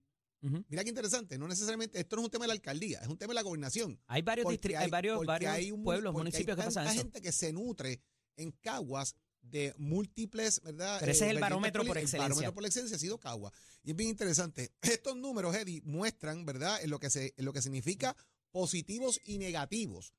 Mira 0.70 0.84
qué 0.84 0.90
interesante, 0.90 1.38
no 1.38 1.48
necesariamente, 1.48 2.00
esto 2.00 2.16
no 2.16 2.22
es 2.22 2.26
un 2.26 2.32
tema 2.32 2.44
de 2.46 2.50
la 2.50 2.54
alcaldía, 2.54 3.00
es 3.02 3.08
un 3.08 3.18
tema 3.18 3.32
de 3.32 3.36
la 3.36 3.42
gobernación. 3.42 4.00
Hay 4.06 4.22
varios, 4.22 4.44
Porque 4.46 4.60
distri- 4.70 4.78
hay, 4.78 4.90
varios, 4.90 5.20
hay 5.48 5.72
un 5.72 5.84
pueblos, 5.84 6.14
municipios 6.14 6.56
que 6.56 6.62
hay 6.62 6.68
pasan 6.68 6.86
eso. 6.88 6.96
gente 6.96 7.22
que 7.22 7.32
se 7.32 7.52
nutre 7.52 8.02
en 8.38 8.52
Caguas 8.52 9.16
de 9.42 9.74
múltiples, 9.78 10.62
¿verdad? 10.62 10.98
Pero 11.00 11.12
ese 11.12 11.26
es 11.26 11.32
el 11.32 11.36
vertientes 11.38 11.42
barómetro 11.42 11.86
por 11.86 11.98
El 11.98 12.04
excelencia. 12.04 12.30
barómetro 12.30 12.54
por 12.54 12.66
excelencia 12.66 12.96
ha 12.98 13.00
sido 13.00 13.18
Caguas. 13.20 13.52
Y 13.84 13.90
es 13.92 13.96
bien 13.96 14.10
interesante. 14.10 14.72
Estos 14.82 15.16
números, 15.18 15.56
Eddie, 15.56 15.82
muestran, 15.84 16.46
¿verdad? 16.46 16.82
En 16.84 16.92
lo 16.92 17.00
que, 17.00 17.10
se, 17.10 17.34
en 17.36 17.44
lo 17.46 17.52
que 17.52 17.62
significa 17.62 18.16
positivos 18.52 19.20
y 19.24 19.40
negativos. 19.40 20.14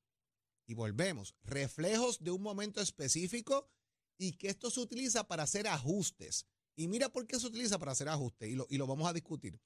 Y 0.67 0.73
volvemos, 0.73 1.35
reflejos 1.43 2.23
de 2.23 2.31
un 2.31 2.41
momento 2.41 2.81
específico 2.81 3.67
y 4.19 4.33
que 4.33 4.49
esto 4.49 4.69
se 4.69 4.81
utiliza 4.81 5.27
para 5.27 5.43
hacer 5.43 5.67
ajustes. 5.67 6.45
Y 6.75 6.87
mira 6.87 7.09
por 7.09 7.25
qué 7.25 7.39
se 7.39 7.47
utiliza 7.47 7.79
para 7.79 7.93
hacer 7.93 8.09
ajustes 8.09 8.49
y 8.49 8.55
lo, 8.55 8.67
y 8.69 8.77
lo 8.77 8.85
vamos 8.85 9.09
a 9.09 9.13
discutir. 9.13 9.59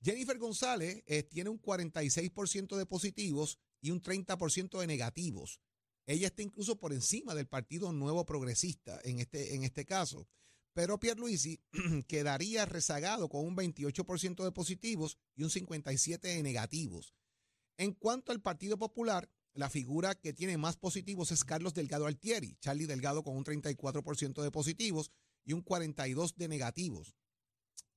Jennifer 0.00 0.38
González 0.38 1.02
eh, 1.06 1.24
tiene 1.24 1.50
un 1.50 1.60
46% 1.60 2.76
de 2.76 2.86
positivos 2.86 3.58
y 3.80 3.90
un 3.90 4.00
30% 4.00 4.80
de 4.80 4.86
negativos. 4.86 5.60
Ella 6.06 6.28
está 6.28 6.42
incluso 6.42 6.78
por 6.78 6.92
encima 6.92 7.34
del 7.34 7.48
Partido 7.48 7.92
Nuevo 7.92 8.24
Progresista 8.24 9.00
en 9.02 9.18
este, 9.18 9.54
en 9.54 9.64
este 9.64 9.84
caso. 9.84 10.28
Pero 10.72 11.00
Pierluisi 11.00 11.60
quedaría 12.06 12.64
rezagado 12.64 13.28
con 13.28 13.44
un 13.44 13.56
28% 13.56 14.44
de 14.44 14.52
positivos 14.52 15.18
y 15.34 15.42
un 15.42 15.50
57% 15.50 16.20
de 16.20 16.42
negativos. 16.42 17.14
En 17.76 17.92
cuanto 17.92 18.30
al 18.30 18.40
Partido 18.40 18.78
Popular, 18.78 19.28
la 19.56 19.70
figura 19.70 20.14
que 20.14 20.32
tiene 20.32 20.58
más 20.58 20.76
positivos 20.76 21.32
es 21.32 21.44
Carlos 21.44 21.74
Delgado 21.74 22.06
Altieri, 22.06 22.56
Charlie 22.60 22.86
Delgado 22.86 23.22
con 23.22 23.36
un 23.36 23.44
34% 23.44 24.42
de 24.42 24.50
positivos 24.50 25.10
y 25.44 25.54
un 25.54 25.64
42% 25.64 26.36
de 26.36 26.48
negativos. 26.48 27.14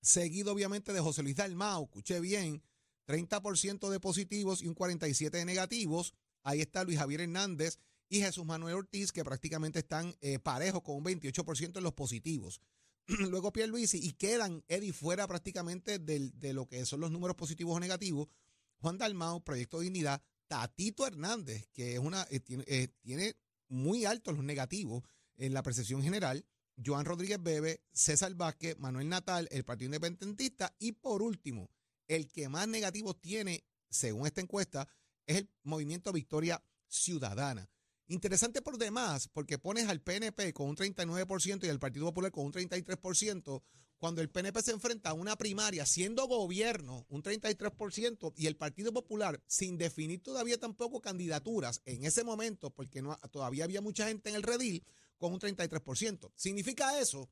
Seguido 0.01 0.54
obviamente 0.54 0.94
de 0.94 1.01
José 1.01 1.22
Luis 1.22 1.36
Dalmao, 1.36 1.84
escuché 1.84 2.22
bien, 2.22 2.63
30% 3.08 3.89
de 3.89 4.00
positivos 4.00 4.62
y 4.62 4.68
un 4.68 4.75
47% 4.75 5.32
de 5.32 5.46
negativos. 5.46 6.13
Ahí 6.44 6.62
está 6.62 6.84
Luis 6.84 6.98
Javier 6.98 7.22
Hernández 7.22 7.78
y 8.08 8.22
Jesús 8.22 8.46
Manuel 8.46 8.75
Ortiz, 8.75 9.12
que 9.12 9.25
prácticamente 9.25 9.80
están 9.80 10.16
eh, 10.22 10.39
parejos 10.39 10.82
con 10.82 10.96
un 10.96 11.04
28% 11.04 11.78
en 11.78 11.84
los 11.84 11.94
positivos. 11.94 12.62
Luego 13.08 13.51
Pierluisi 13.51 14.00
y 14.01 14.13
quedan 14.13 14.63
Eddie 14.68 14.94
fuera 14.94 15.28
prácticamente 15.28 16.00
de 16.00 16.54
lo 16.54 16.68
que 16.68 16.86
son 16.86 17.01
los 17.01 17.12
números 17.12 17.36
positivos 17.36 17.75
o 17.75 17.80
negativos. 17.80 18.30
Juan 18.78 18.98
Dalmao, 18.98 19.44
Proyecto 19.44 19.82
Dignidad, 19.82 20.22
Tatito 20.50 21.06
Hernández, 21.06 21.70
que 21.72 21.94
es 21.94 22.00
una, 22.00 22.27
eh, 22.32 22.39
tiene, 22.39 22.65
eh, 22.68 22.89
tiene 23.01 23.36
muy 23.70 24.06
altos 24.06 24.36
los 24.36 24.44
negativos 24.44 25.03
en 25.38 25.53
la 25.53 25.63
percepción 25.63 26.01
general. 26.03 26.46
Joan 26.84 27.06
Rodríguez 27.06 27.41
Bebe, 27.41 27.84
César 27.94 28.34
Vázquez, 28.34 28.77
Manuel 28.79 29.08
Natal, 29.08 29.48
el 29.51 29.63
Partido 29.63 29.88
Independentista 29.88 30.75
y 30.79 30.94
por 30.94 31.22
último, 31.22 31.70
el 32.08 32.27
que 32.27 32.50
más 32.50 32.68
negativos 32.68 33.22
tiene, 33.22 33.63
según 33.89 34.25
esta 34.25 34.41
encuesta, 34.41 34.88
es 35.27 35.38
el 35.38 35.50
Movimiento 35.63 36.12
Victoria 36.12 36.63
Ciudadana. 36.88 37.70
Interesante 38.12 38.63
por 38.63 38.80
demás, 38.80 39.28
porque 39.28 39.60
pones 39.60 39.88
al 39.88 40.01
PNP 40.01 40.51
con 40.51 40.68
un 40.68 40.75
39% 40.75 41.63
y 41.63 41.70
al 41.70 41.80
Partido 41.80 42.08
Popular 42.08 42.32
con 42.32 42.44
un 42.44 42.51
33%, 42.51 43.62
cuando 44.00 44.22
el 44.22 44.32
PNP 44.32 44.63
se 44.63 44.72
enfrenta 44.72 45.12
a 45.12 45.13
una 45.13 45.36
primaria 45.36 45.86
siendo 45.86 46.25
gobierno, 46.25 47.06
un 47.10 47.22
33%, 47.22 48.34
y 48.36 48.48
el 48.48 48.56
Partido 48.56 48.92
Popular, 48.92 49.39
sin 49.46 49.78
definir 49.78 50.24
todavía 50.24 50.58
tampoco 50.58 51.01
candidaturas 51.01 51.84
en 51.86 52.04
ese 52.04 52.24
momento, 52.24 52.72
porque 52.72 53.04
todavía 53.30 53.66
había 53.66 53.80
mucha 53.80 54.08
gente 54.08 54.32
en 54.32 54.38
el 54.38 54.44
redil, 54.44 54.84
con 55.20 55.32
un 55.32 55.39
33%. 55.39 56.32
¿Significa 56.34 57.00
eso? 57.00 57.30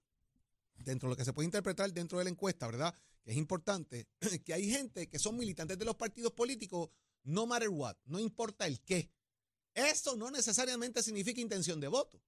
Dentro 0.75 1.09
de 1.09 1.13
lo 1.13 1.17
que 1.17 1.25
se 1.25 1.33
puede 1.33 1.47
interpretar 1.47 1.91
dentro 1.91 2.19
de 2.19 2.25
la 2.25 2.29
encuesta, 2.29 2.67
¿verdad? 2.67 2.93
Que 3.23 3.31
es 3.31 3.37
importante, 3.37 4.07
que 4.45 4.53
hay 4.53 4.69
gente 4.69 5.09
que 5.09 5.17
son 5.17 5.37
militantes 5.37 5.79
de 5.79 5.85
los 5.85 5.95
partidos 5.95 6.33
políticos, 6.33 6.91
no 7.23 7.47
matter 7.47 7.69
what, 7.69 7.95
no 8.05 8.19
importa 8.19 8.67
el 8.67 8.79
qué. 8.81 9.09
Eso 9.77 10.15
no 10.15 10.31
necesariamente 10.31 11.03
significa 11.03 11.39
intención 11.39 11.79
de 11.79 11.87
voto. 11.87 12.19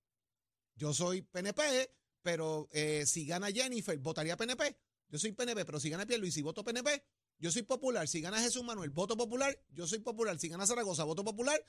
Yo 0.76 0.94
soy 0.94 1.24
PNP, 1.24 1.92
pero 2.22 2.70
eh, 2.72 3.06
si 3.08 3.26
gana 3.26 3.48
Jennifer, 3.52 3.98
votaría 3.98 4.38
PNP. 4.38 4.78
Yo 5.10 5.18
soy 5.18 5.32
PNP, 5.32 5.66
pero 5.66 5.80
si 5.80 5.90
gana 5.90 6.06
Pierluisi, 6.06 6.44
voto 6.44 6.64
PNP. 6.64 7.04
Yo 7.40 7.52
soy 7.52 7.64
popular. 7.64 8.08
Si 8.08 8.22
gana 8.22 8.40
Jesús 8.40 8.64
Manuel, 8.64 8.92
voto 8.92 9.18
popular. 9.18 9.60
Yo 9.72 9.88
soy 9.88 9.98
popular. 9.98 10.38
Si 10.38 10.48
gana 10.48 10.68
Zaragoza, 10.68 11.04
voto 11.06 11.24
popular. 11.24 11.60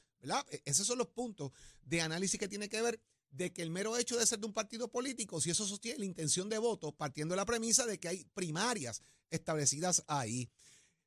E- 0.50 0.62
Esos 0.66 0.86
son 0.86 0.98
los 0.98 1.06
puntos 1.06 1.50
de 1.82 2.02
análisis 2.02 2.38
que 2.38 2.46
tiene 2.48 2.68
que 2.68 2.82
ver 2.82 3.00
de 3.30 3.50
que 3.50 3.62
el 3.62 3.70
mero 3.70 3.96
hecho 3.96 4.18
de 4.18 4.26
ser 4.26 4.38
de 4.38 4.46
un 4.48 4.52
partido 4.52 4.88
político, 4.88 5.40
si 5.40 5.48
eso 5.48 5.66
sostiene 5.66 6.00
la 6.00 6.04
intención 6.04 6.50
de 6.50 6.58
voto, 6.58 6.92
partiendo 6.92 7.32
de 7.32 7.36
la 7.36 7.46
premisa 7.46 7.86
de 7.86 7.98
que 7.98 8.08
hay 8.08 8.24
primarias 8.34 9.00
establecidas 9.30 10.04
ahí. 10.08 10.50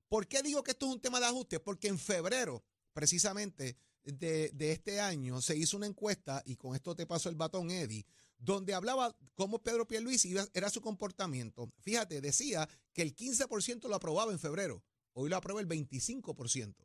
¿Por 0.08 0.28
qué 0.28 0.42
digo 0.42 0.64
que 0.64 0.72
esto 0.72 0.88
es 0.88 0.94
un 0.94 1.02
tema 1.02 1.20
de 1.20 1.28
ajuste? 1.28 1.60
Porque 1.60 1.90
en 1.90 2.00
febrero, 2.00 2.64
precisamente 2.94 3.78
de, 4.04 4.52
este 4.72 5.00
año, 5.00 5.42
se 5.42 5.56
hizo 5.56 5.78
una 5.78 5.88
encuesta, 5.88 6.42
y 6.46 6.56
con 6.56 6.76
esto 6.76 6.96
te 6.96 7.06
paso 7.06 7.30
el 7.30 7.36
batón, 7.36 7.72
Eddie, 7.72 8.06
donde 8.38 8.74
hablaba 8.74 9.16
cómo 9.36 9.62
Pedro 9.62 9.88
Pierluisi 9.88 10.36
era 10.54 10.70
su 10.70 10.82
comportamiento. 10.82 11.72
Fíjate, 11.80 12.20
decía 12.20 12.68
que 12.92 13.02
el 13.02 13.16
15% 13.16 13.88
lo 13.88 13.96
aprobaba 13.96 14.32
en 14.32 14.40
febrero, 14.40 14.84
hoy 15.14 15.30
lo 15.30 15.38
aprueba 15.38 15.62
el 15.62 15.68
25%. 15.68 16.76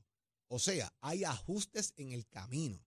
O 0.48 0.58
sea, 0.58 0.92
hay 1.00 1.24
ajustes 1.24 1.92
en 1.96 2.12
el 2.12 2.26
camino. 2.26 2.84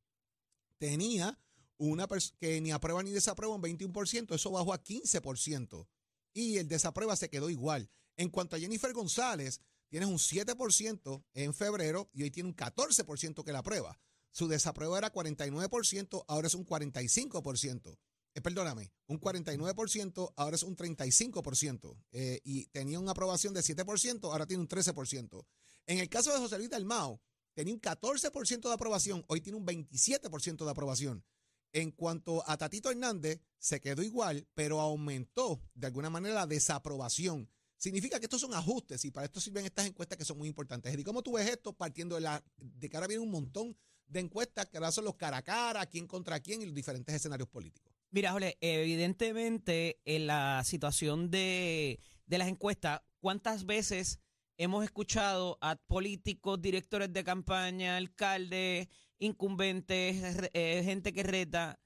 Tenía 0.77 1.37
una 1.77 2.07
pers- 2.07 2.33
que 2.39 2.61
ni 2.61 2.71
aprueba 2.71 3.03
ni 3.03 3.11
desaprueba 3.11 3.55
un 3.55 3.61
21%, 3.61 4.33
eso 4.35 4.51
bajó 4.51 4.73
a 4.73 4.83
15%. 4.83 5.87
Y 6.33 6.57
el 6.57 6.67
desaprueba 6.67 7.15
se 7.15 7.29
quedó 7.29 7.49
igual. 7.49 7.89
En 8.15 8.29
cuanto 8.29 8.55
a 8.55 8.59
Jennifer 8.59 8.93
González, 8.93 9.59
tienes 9.89 10.07
un 10.07 10.17
7% 10.17 11.23
en 11.33 11.53
febrero 11.53 12.09
y 12.13 12.23
hoy 12.23 12.31
tiene 12.31 12.49
un 12.49 12.55
14% 12.55 13.43
que 13.43 13.51
la 13.51 13.59
aprueba. 13.59 13.99
Su 14.31 14.47
desapruebo 14.47 14.97
era 14.97 15.11
49%, 15.11 16.25
ahora 16.27 16.47
es 16.47 16.55
un 16.55 16.65
45%. 16.65 17.97
Eh, 18.33 18.41
perdóname, 18.41 18.93
un 19.07 19.19
49%, 19.19 20.33
ahora 20.37 20.55
es 20.55 20.63
un 20.63 20.75
35%. 20.75 21.97
Eh, 22.11 22.39
y 22.43 22.65
tenía 22.67 22.99
una 22.99 23.11
aprobación 23.11 23.53
de 23.53 23.61
7%, 23.61 24.23
ahora 24.23 24.47
tiene 24.47 24.61
un 24.61 24.69
13%. 24.69 25.45
En 25.87 25.99
el 25.99 26.09
caso 26.09 26.31
de 26.31 26.39
José 26.39 26.57
Luis 26.57 26.69
Dalmao, 26.69 27.21
tenía 27.53 27.73
un 27.73 27.81
14% 27.81 28.61
de 28.61 28.73
aprobación, 28.73 29.25
hoy 29.27 29.41
tiene 29.41 29.57
un 29.57 29.65
27% 29.65 30.63
de 30.63 30.71
aprobación. 30.71 31.25
En 31.73 31.91
cuanto 31.91 32.43
a 32.49 32.57
Tatito 32.57 32.89
Hernández, 32.89 33.41
se 33.57 33.79
quedó 33.79 34.01
igual, 34.01 34.47
pero 34.53 34.81
aumentó 34.81 35.61
de 35.73 35.87
alguna 35.87 36.09
manera 36.09 36.35
la 36.35 36.47
desaprobación. 36.47 37.49
Significa 37.77 38.19
que 38.19 38.25
estos 38.25 38.41
son 38.41 38.53
ajustes 38.53 39.03
y 39.05 39.11
para 39.11 39.25
esto 39.25 39.41
sirven 39.41 39.65
estas 39.65 39.87
encuestas 39.87 40.17
que 40.17 40.25
son 40.25 40.37
muy 40.37 40.47
importantes. 40.47 40.93
¿Y 40.97 41.03
cómo 41.03 41.23
tú 41.23 41.33
ves 41.33 41.49
esto 41.49 41.73
partiendo 41.73 42.15
de 42.15 42.21
la 42.21 42.43
de 42.57 42.89
que 42.89 42.95
ahora 42.95 43.07
viene 43.07 43.23
un 43.23 43.31
montón 43.31 43.75
de 44.11 44.19
encuestas 44.19 44.67
que 44.67 44.79
son 44.91 45.05
los 45.05 45.15
cara 45.15 45.37
a 45.37 45.41
cara, 45.41 45.85
quién 45.85 46.07
contra 46.07 46.39
quién 46.39 46.61
y 46.61 46.65
los 46.65 46.75
diferentes 46.75 47.15
escenarios 47.15 47.49
políticos? 47.49 47.93
Mira, 48.11 48.31
Jole, 48.31 48.57
evidentemente 48.59 50.01
en 50.05 50.27
la 50.27 50.63
situación 50.65 51.31
de, 51.31 51.99
de 52.25 52.37
las 52.37 52.49
encuestas, 52.49 53.01
¿cuántas 53.19 53.65
veces 53.65 54.19
hemos 54.57 54.83
escuchado 54.83 55.57
a 55.61 55.75
políticos, 55.75 56.61
directores 56.61 57.11
de 57.11 57.23
campaña, 57.23 57.97
alcaldes, 57.97 58.89
incumbentes, 59.17 60.49
eh, 60.53 60.81
gente 60.83 61.13
que 61.13 61.23
reta, 61.23 61.79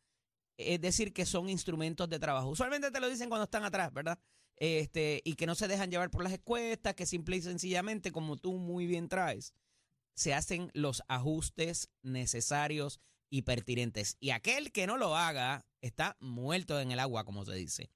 es 0.57 0.81
decir, 0.81 1.13
que 1.13 1.25
son 1.25 1.49
instrumentos 1.49 2.09
de 2.09 2.19
trabajo. 2.19 2.49
Usualmente 2.49 2.91
te 2.91 2.99
lo 2.99 3.09
dicen 3.09 3.29
cuando 3.29 3.45
están 3.45 3.63
atrás, 3.63 3.93
¿verdad? 3.93 4.19
Este, 4.57 5.21
y 5.25 5.35
que 5.35 5.45
no 5.45 5.55
se 5.55 5.67
dejan 5.67 5.91
llevar 5.91 6.09
por 6.09 6.23
las 6.23 6.33
encuestas, 6.33 6.95
que 6.95 7.05
simple 7.05 7.37
y 7.37 7.41
sencillamente, 7.41 8.11
como 8.11 8.37
tú 8.37 8.57
muy 8.57 8.85
bien 8.85 9.09
traes, 9.09 9.53
se 10.15 10.33
hacen 10.33 10.71
los 10.73 11.03
ajustes 11.07 11.89
necesarios 12.01 12.99
y 13.29 13.43
pertinentes. 13.43 14.17
Y 14.19 14.31
aquel 14.31 14.71
que 14.71 14.87
no 14.87 14.97
lo 14.97 15.15
haga 15.15 15.65
está 15.81 16.17
muerto 16.19 16.79
en 16.79 16.91
el 16.91 16.99
agua, 16.99 17.25
como 17.25 17.45
se 17.45 17.53
dice. 17.53 17.91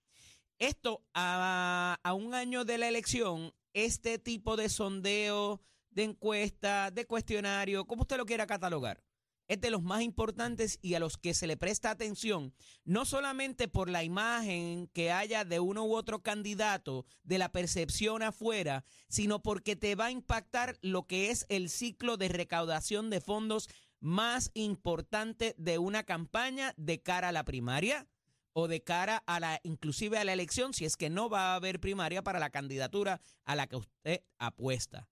Esto 0.57 1.03
a, 1.13 1.97
a 2.03 2.13
un 2.13 2.33
año 2.33 2.65
de 2.65 2.77
la 2.77 2.87
elección, 2.87 3.53
este 3.73 4.19
tipo 4.19 4.57
de 4.57 4.67
sondeo, 4.67 5.61
de 5.89 6.03
encuesta, 6.03 6.91
de 6.91 7.05
cuestionario, 7.05 7.85
como 7.85 8.01
usted 8.01 8.17
lo 8.17 8.25
quiera 8.25 8.45
catalogar, 8.45 9.01
es 9.49 9.59
de 9.59 9.71
los 9.71 9.81
más 9.81 10.03
importantes 10.03 10.79
y 10.81 10.93
a 10.93 10.99
los 10.99 11.17
que 11.17 11.33
se 11.33 11.47
le 11.47 11.57
presta 11.57 11.89
atención, 11.89 12.53
no 12.85 13.03
solamente 13.03 13.67
por 13.67 13.89
la 13.89 14.03
imagen 14.03 14.87
que 14.93 15.11
haya 15.11 15.43
de 15.43 15.59
uno 15.59 15.83
u 15.85 15.95
otro 15.95 16.21
candidato, 16.21 17.05
de 17.23 17.39
la 17.39 17.51
percepción 17.51 18.21
afuera, 18.21 18.85
sino 19.09 19.41
porque 19.41 19.75
te 19.75 19.95
va 19.95 20.05
a 20.05 20.11
impactar 20.11 20.77
lo 20.81 21.07
que 21.07 21.31
es 21.31 21.45
el 21.49 21.69
ciclo 21.69 22.15
de 22.15 22.29
recaudación 22.29 23.09
de 23.09 23.21
fondos 23.21 23.69
más 23.99 24.51
importante 24.53 25.55
de 25.57 25.79
una 25.79 26.03
campaña 26.03 26.73
de 26.77 27.01
cara 27.01 27.29
a 27.29 27.33
la 27.33 27.43
primaria 27.43 28.07
o 28.53 28.67
de 28.67 28.83
cara 28.83 29.23
a 29.25 29.39
la 29.39 29.59
inclusive 29.63 30.17
a 30.17 30.23
la 30.23 30.33
elección 30.33 30.73
si 30.73 30.85
es 30.85 30.95
que 30.95 31.09
no 31.09 31.29
va 31.29 31.51
a 31.51 31.55
haber 31.55 31.79
primaria 31.79 32.23
para 32.23 32.39
la 32.39 32.49
candidatura 32.51 33.19
a 33.45 33.55
la 33.55 33.67
que 33.67 33.77
usted 33.77 34.21
apuesta. 34.37 35.09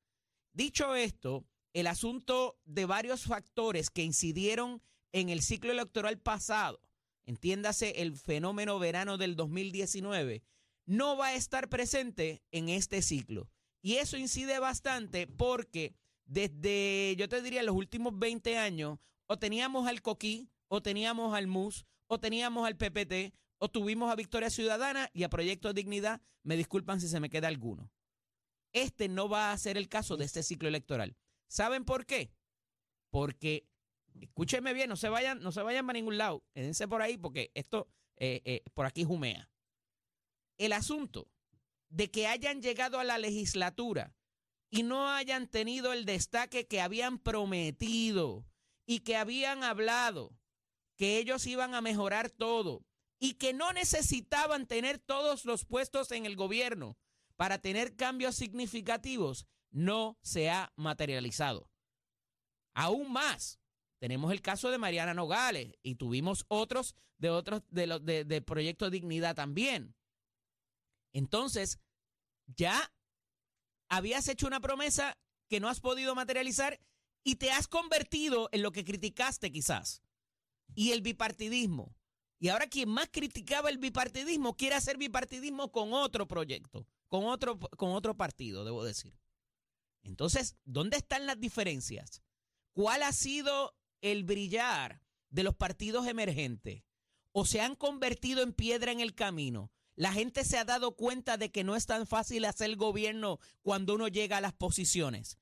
Dicho 0.53 0.95
esto, 0.95 1.45
el 1.73 1.87
asunto 1.87 2.59
de 2.65 2.85
varios 2.85 3.23
factores 3.23 3.89
que 3.89 4.03
incidieron 4.03 4.81
en 5.11 5.29
el 5.29 5.41
ciclo 5.41 5.71
electoral 5.71 6.19
pasado, 6.19 6.81
entiéndase 7.25 8.01
el 8.01 8.15
fenómeno 8.15 8.79
verano 8.79 9.17
del 9.17 9.35
2019, 9.35 10.43
no 10.85 11.17
va 11.17 11.27
a 11.27 11.35
estar 11.35 11.69
presente 11.69 12.41
en 12.51 12.69
este 12.69 13.01
ciclo. 13.01 13.49
Y 13.81 13.95
eso 13.95 14.17
incide 14.17 14.59
bastante 14.59 15.27
porque 15.27 15.95
desde, 16.25 17.15
yo 17.17 17.29
te 17.29 17.41
diría, 17.41 17.63
los 17.63 17.75
últimos 17.75 18.17
20 18.17 18.57
años, 18.57 18.99
o 19.27 19.37
teníamos 19.37 19.87
al 19.87 20.01
Coquí, 20.01 20.49
o 20.67 20.81
teníamos 20.81 21.33
al 21.33 21.47
MUS, 21.47 21.85
o 22.07 22.19
teníamos 22.19 22.67
al 22.67 22.77
PPT, 22.77 23.33
o 23.59 23.69
tuvimos 23.69 24.11
a 24.11 24.15
Victoria 24.15 24.49
Ciudadana 24.49 25.09
y 25.13 25.23
a 25.23 25.29
Proyecto 25.29 25.73
Dignidad. 25.73 26.21
Me 26.43 26.57
disculpan 26.57 27.01
si 27.01 27.07
se 27.07 27.19
me 27.19 27.29
queda 27.29 27.47
alguno. 27.47 27.91
Este 28.73 29.07
no 29.07 29.29
va 29.29 29.51
a 29.51 29.57
ser 29.57 29.77
el 29.77 29.89
caso 29.89 30.17
de 30.17 30.25
este 30.25 30.43
ciclo 30.43 30.67
electoral. 30.67 31.15
¿Saben 31.47 31.85
por 31.85 32.05
qué? 32.05 32.31
Porque, 33.09 33.67
escúchenme 34.19 34.73
bien, 34.73 34.89
no 34.89 34.95
se 34.95 35.09
vayan, 35.09 35.41
no 35.41 35.51
se 35.51 35.61
vayan 35.61 35.85
para 35.85 35.97
ningún 35.97 36.17
lado, 36.17 36.43
quédense 36.53 36.87
por 36.87 37.01
ahí 37.01 37.17
porque 37.17 37.51
esto 37.53 37.87
eh, 38.17 38.41
eh, 38.45 38.63
por 38.73 38.85
aquí 38.85 39.03
jumea. 39.03 39.49
El 40.57 40.73
asunto 40.73 41.27
de 41.89 42.11
que 42.11 42.27
hayan 42.27 42.61
llegado 42.61 42.99
a 42.99 43.03
la 43.03 43.17
legislatura 43.17 44.15
y 44.69 44.83
no 44.83 45.09
hayan 45.09 45.47
tenido 45.47 45.93
el 45.93 46.05
destaque 46.05 46.67
que 46.67 46.81
habían 46.81 47.19
prometido 47.19 48.45
y 48.85 48.99
que 49.01 49.15
habían 49.15 49.63
hablado, 49.63 50.37
que 50.95 51.17
ellos 51.17 51.45
iban 51.45 51.75
a 51.75 51.81
mejorar 51.81 52.29
todo 52.29 52.85
y 53.19 53.35
que 53.35 53.53
no 53.53 53.71
necesitaban 53.73 54.67
tener 54.67 54.99
todos 54.99 55.45
los 55.45 55.65
puestos 55.65 56.11
en 56.11 56.25
el 56.25 56.35
gobierno 56.35 56.97
para 57.35 57.59
tener 57.59 57.95
cambios 57.95 58.35
significativos, 58.35 59.47
no 59.71 60.17
se 60.21 60.49
ha 60.49 60.71
materializado. 60.75 61.69
Aún 62.73 63.11
más, 63.11 63.59
tenemos 63.99 64.31
el 64.31 64.41
caso 64.41 64.69
de 64.69 64.77
Mariana 64.77 65.13
Nogales 65.13 65.73
y 65.81 65.95
tuvimos 65.95 66.45
otros 66.47 66.95
de 67.17 67.29
otros 67.31 67.63
de 67.69 68.25
de 68.25 68.41
Proyecto 68.41 68.89
Dignidad 68.89 69.35
también. 69.35 69.95
Entonces, 71.13 71.79
ya 72.45 72.93
habías 73.89 74.27
hecho 74.27 74.47
una 74.47 74.59
promesa 74.59 75.17
que 75.49 75.59
no 75.59 75.69
has 75.69 75.79
podido 75.79 76.13
materializar 76.15 76.79
y 77.23 77.35
te 77.35 77.51
has 77.51 77.67
convertido 77.67 78.49
en 78.51 78.61
lo 78.61 78.71
que 78.71 78.83
criticaste 78.83 79.51
quizás. 79.51 80.01
Y 80.75 80.91
el 80.91 81.01
bipartidismo. 81.01 81.95
Y 82.39 82.49
ahora 82.49 82.67
quien 82.67 82.89
más 82.89 83.09
criticaba 83.11 83.69
el 83.69 83.79
bipartidismo 83.79 84.55
quiere 84.55 84.75
hacer 84.75 84.97
bipartidismo 84.97 85.71
con 85.71 85.93
otro 85.93 86.27
proyecto, 86.27 86.85
con 87.07 87.25
otro, 87.25 87.57
con 87.59 87.91
otro 87.91 88.15
partido, 88.15 88.63
debo 88.63 88.83
decir. 88.83 89.17
Entonces, 90.07 90.55
¿dónde 90.65 90.97
están 90.97 91.25
las 91.25 91.39
diferencias? 91.39 92.21
¿Cuál 92.73 93.03
ha 93.03 93.11
sido 93.11 93.75
el 94.01 94.23
brillar 94.23 95.01
de 95.29 95.43
los 95.43 95.55
partidos 95.55 96.07
emergentes? 96.07 96.83
¿O 97.33 97.45
se 97.45 97.61
han 97.61 97.75
convertido 97.75 98.41
en 98.41 98.53
piedra 98.53 98.91
en 98.91 99.01
el 99.01 99.13
camino? 99.13 99.71
La 99.95 100.13
gente 100.13 100.45
se 100.45 100.57
ha 100.57 100.63
dado 100.63 100.95
cuenta 100.95 101.37
de 101.37 101.51
que 101.51 101.63
no 101.63 101.75
es 101.75 101.85
tan 101.85 102.07
fácil 102.07 102.45
hacer 102.45 102.75
gobierno 102.75 103.39
cuando 103.63 103.95
uno 103.95 104.07
llega 104.07 104.37
a 104.37 104.41
las 104.41 104.53
posiciones, 104.53 105.37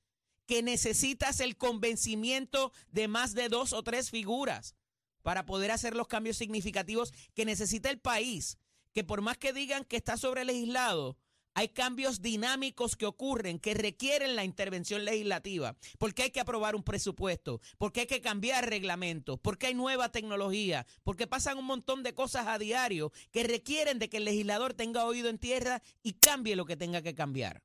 que 0.46 0.62
necesitas 0.62 1.40
el 1.40 1.56
convencimiento 1.56 2.72
de 2.90 3.06
más 3.06 3.34
de 3.34 3.48
dos 3.48 3.72
o 3.72 3.82
tres 3.82 4.10
figuras 4.10 4.74
para 5.22 5.44
poder 5.44 5.70
hacer 5.70 5.94
los 5.94 6.08
cambios 6.08 6.36
significativos 6.36 7.12
que 7.34 7.44
necesita 7.44 7.90
el 7.90 7.98
país, 7.98 8.58
que 8.92 9.04
por 9.04 9.20
más 9.20 9.36
que 9.36 9.52
digan 9.52 9.84
que 9.84 9.96
está 9.96 10.16
sobre 10.16 10.44
legislado, 10.44 11.18
hay 11.56 11.70
cambios 11.70 12.20
dinámicos 12.20 12.96
que 12.96 13.06
ocurren 13.06 13.58
que 13.58 13.72
requieren 13.72 14.36
la 14.36 14.44
intervención 14.44 15.06
legislativa, 15.06 15.74
porque 15.98 16.24
hay 16.24 16.30
que 16.30 16.40
aprobar 16.40 16.76
un 16.76 16.82
presupuesto, 16.82 17.62
porque 17.78 18.00
hay 18.00 18.06
que 18.06 18.20
cambiar 18.20 18.68
reglamentos, 18.68 19.40
porque 19.40 19.68
hay 19.68 19.74
nueva 19.74 20.12
tecnología, 20.12 20.86
porque 21.02 21.26
pasan 21.26 21.56
un 21.56 21.64
montón 21.64 22.02
de 22.02 22.12
cosas 22.12 22.46
a 22.46 22.58
diario 22.58 23.10
que 23.32 23.42
requieren 23.42 23.98
de 23.98 24.10
que 24.10 24.18
el 24.18 24.26
legislador 24.26 24.74
tenga 24.74 25.06
oído 25.06 25.30
en 25.30 25.38
tierra 25.38 25.82
y 26.02 26.12
cambie 26.12 26.56
lo 26.56 26.66
que 26.66 26.76
tenga 26.76 27.00
que 27.00 27.14
cambiar. 27.14 27.62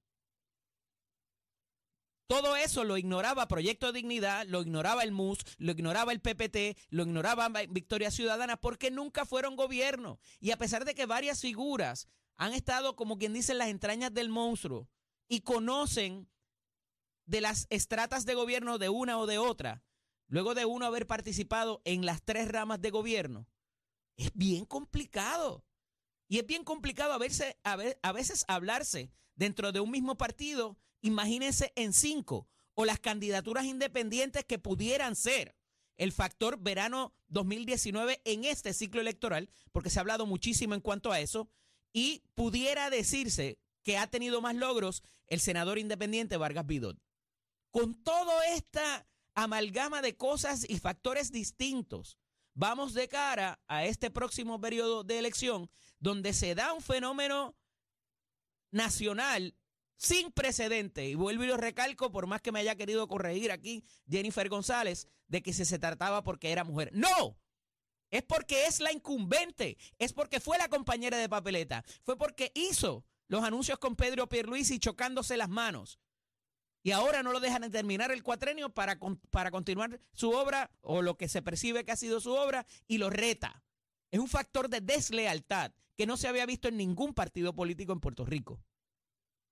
Todo 2.27 2.55
eso 2.55 2.85
lo 2.85 2.97
ignoraba 2.97 3.49
Proyecto 3.49 3.87
de 3.87 3.99
Dignidad, 3.99 4.47
lo 4.47 4.61
ignoraba 4.61 5.03
el 5.03 5.11
MUS, 5.11 5.39
lo 5.57 5.73
ignoraba 5.73 6.13
el 6.13 6.21
PPT, 6.21 6.77
lo 6.91 7.03
ignoraba 7.03 7.49
Victoria 7.67 8.09
Ciudadana, 8.09 8.55
porque 8.55 8.89
nunca 8.89 9.25
fueron 9.25 9.57
gobierno. 9.57 10.17
Y 10.39 10.51
a 10.51 10.57
pesar 10.57 10.85
de 10.85 10.95
que 10.95 11.05
varias 11.05 11.41
figuras 11.41 12.07
han 12.41 12.53
estado, 12.53 12.95
como 12.95 13.19
quien 13.19 13.33
dice, 13.33 13.51
en 13.51 13.59
las 13.59 13.67
entrañas 13.67 14.11
del 14.15 14.29
monstruo 14.29 14.89
y 15.27 15.41
conocen 15.41 16.27
de 17.27 17.39
las 17.39 17.67
estratas 17.69 18.25
de 18.25 18.33
gobierno 18.33 18.79
de 18.79 18.89
una 18.89 19.19
o 19.19 19.27
de 19.27 19.37
otra, 19.37 19.83
luego 20.25 20.55
de 20.55 20.65
uno 20.65 20.87
haber 20.87 21.05
participado 21.05 21.83
en 21.85 22.03
las 22.03 22.23
tres 22.23 22.47
ramas 22.47 22.81
de 22.81 22.89
gobierno, 22.89 23.47
es 24.17 24.31
bien 24.33 24.65
complicado. 24.65 25.63
Y 26.27 26.39
es 26.39 26.47
bien 26.47 26.63
complicado 26.63 27.13
a, 27.13 27.19
a, 27.63 27.77
a 28.01 28.11
veces 28.11 28.45
hablarse 28.47 29.11
dentro 29.35 29.71
de 29.71 29.79
un 29.79 29.91
mismo 29.91 30.17
partido, 30.17 30.79
imagínense 31.01 31.71
en 31.75 31.93
cinco, 31.93 32.47
o 32.73 32.85
las 32.85 32.99
candidaturas 32.99 33.65
independientes 33.65 34.45
que 34.45 34.57
pudieran 34.57 35.15
ser 35.15 35.55
el 35.95 36.11
factor 36.11 36.57
verano 36.59 37.13
2019 37.27 38.19
en 38.25 38.45
este 38.45 38.73
ciclo 38.73 38.99
electoral, 38.99 39.51
porque 39.71 39.91
se 39.91 39.99
ha 39.99 40.01
hablado 40.01 40.25
muchísimo 40.25 40.73
en 40.73 40.81
cuanto 40.81 41.11
a 41.11 41.19
eso, 41.19 41.51
y 41.93 42.23
pudiera 42.35 42.89
decirse 42.89 43.59
que 43.83 43.97
ha 43.97 44.07
tenido 44.07 44.41
más 44.41 44.55
logros 44.55 45.03
el 45.27 45.39
senador 45.39 45.79
independiente 45.79 46.37
Vargas 46.37 46.65
Vidot. 46.65 46.97
Con 47.71 48.03
toda 48.03 48.45
esta 48.47 49.07
amalgama 49.33 50.01
de 50.01 50.15
cosas 50.15 50.65
y 50.69 50.77
factores 50.77 51.31
distintos, 51.31 52.17
vamos 52.53 52.93
de 52.93 53.07
cara 53.07 53.59
a 53.67 53.85
este 53.85 54.11
próximo 54.11 54.59
periodo 54.59 55.03
de 55.03 55.19
elección 55.19 55.69
donde 55.99 56.33
se 56.33 56.53
da 56.53 56.73
un 56.73 56.81
fenómeno 56.81 57.55
nacional 58.71 59.55
sin 59.97 60.31
precedente. 60.31 61.07
Y 61.07 61.15
vuelvo 61.15 61.43
y 61.43 61.47
lo 61.47 61.57
recalco, 61.57 62.11
por 62.11 62.27
más 62.27 62.41
que 62.41 62.51
me 62.51 62.59
haya 62.59 62.75
querido 62.75 63.07
corregir 63.07 63.51
aquí 63.51 63.83
Jennifer 64.09 64.49
González, 64.49 65.07
de 65.27 65.41
que 65.41 65.53
si 65.53 65.63
se 65.63 65.79
trataba 65.79 66.23
porque 66.23 66.51
era 66.51 66.63
mujer. 66.63 66.89
¡No! 66.93 67.37
Es 68.11 68.23
porque 68.23 68.67
es 68.67 68.81
la 68.81 68.91
incumbente, 68.91 69.77
es 69.97 70.13
porque 70.13 70.39
fue 70.39 70.57
la 70.57 70.67
compañera 70.67 71.17
de 71.17 71.29
papeleta, 71.29 71.83
fue 72.03 72.17
porque 72.17 72.51
hizo 72.53 73.05
los 73.27 73.43
anuncios 73.43 73.79
con 73.79 73.95
Pedro 73.95 74.27
Pierluisi 74.27 74.77
chocándose 74.77 75.37
las 75.37 75.49
manos. 75.49 75.99
Y 76.83 76.91
ahora 76.91 77.23
no 77.23 77.31
lo 77.31 77.39
dejan 77.39 77.69
terminar 77.71 78.11
el 78.11 78.23
cuatrenio 78.23 78.73
para, 78.73 78.99
para 79.29 79.51
continuar 79.51 80.01
su 80.13 80.31
obra 80.31 80.71
o 80.81 81.01
lo 81.01 81.15
que 81.15 81.29
se 81.29 81.41
percibe 81.41 81.85
que 81.85 81.91
ha 81.91 81.95
sido 81.95 82.19
su 82.19 82.33
obra 82.33 82.65
y 82.87 82.97
lo 82.97 83.09
reta. 83.09 83.63
Es 84.09 84.19
un 84.19 84.27
factor 84.27 84.67
de 84.67 84.81
deslealtad 84.81 85.71
que 85.95 86.05
no 86.05 86.17
se 86.17 86.27
había 86.27 86.45
visto 86.45 86.67
en 86.67 86.77
ningún 86.77 87.13
partido 87.13 87.53
político 87.53 87.93
en 87.93 87.99
Puerto 87.99 88.25
Rico. 88.25 88.61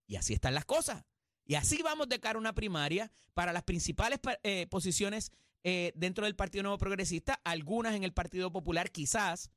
Y 0.07 0.17
así 0.17 0.33
están 0.33 0.55
las 0.55 0.65
cosas. 0.65 1.05
Y 1.45 1.55
así 1.55 1.81
vamos 1.81 2.09
de 2.09 2.19
cara 2.19 2.37
a 2.37 2.39
una 2.39 2.53
primaria 2.53 3.11
para 3.33 3.53
las 3.53 3.63
principales 3.63 4.19
eh, 4.43 4.67
posiciones 4.67 5.31
eh, 5.63 5.91
dentro 5.95 6.25
del 6.25 6.35
Partido 6.35 6.63
Nuevo 6.63 6.77
Progresista, 6.77 7.41
algunas 7.43 7.95
en 7.95 8.03
el 8.03 8.13
Partido 8.13 8.51
Popular 8.51 8.91
quizás. 8.91 9.51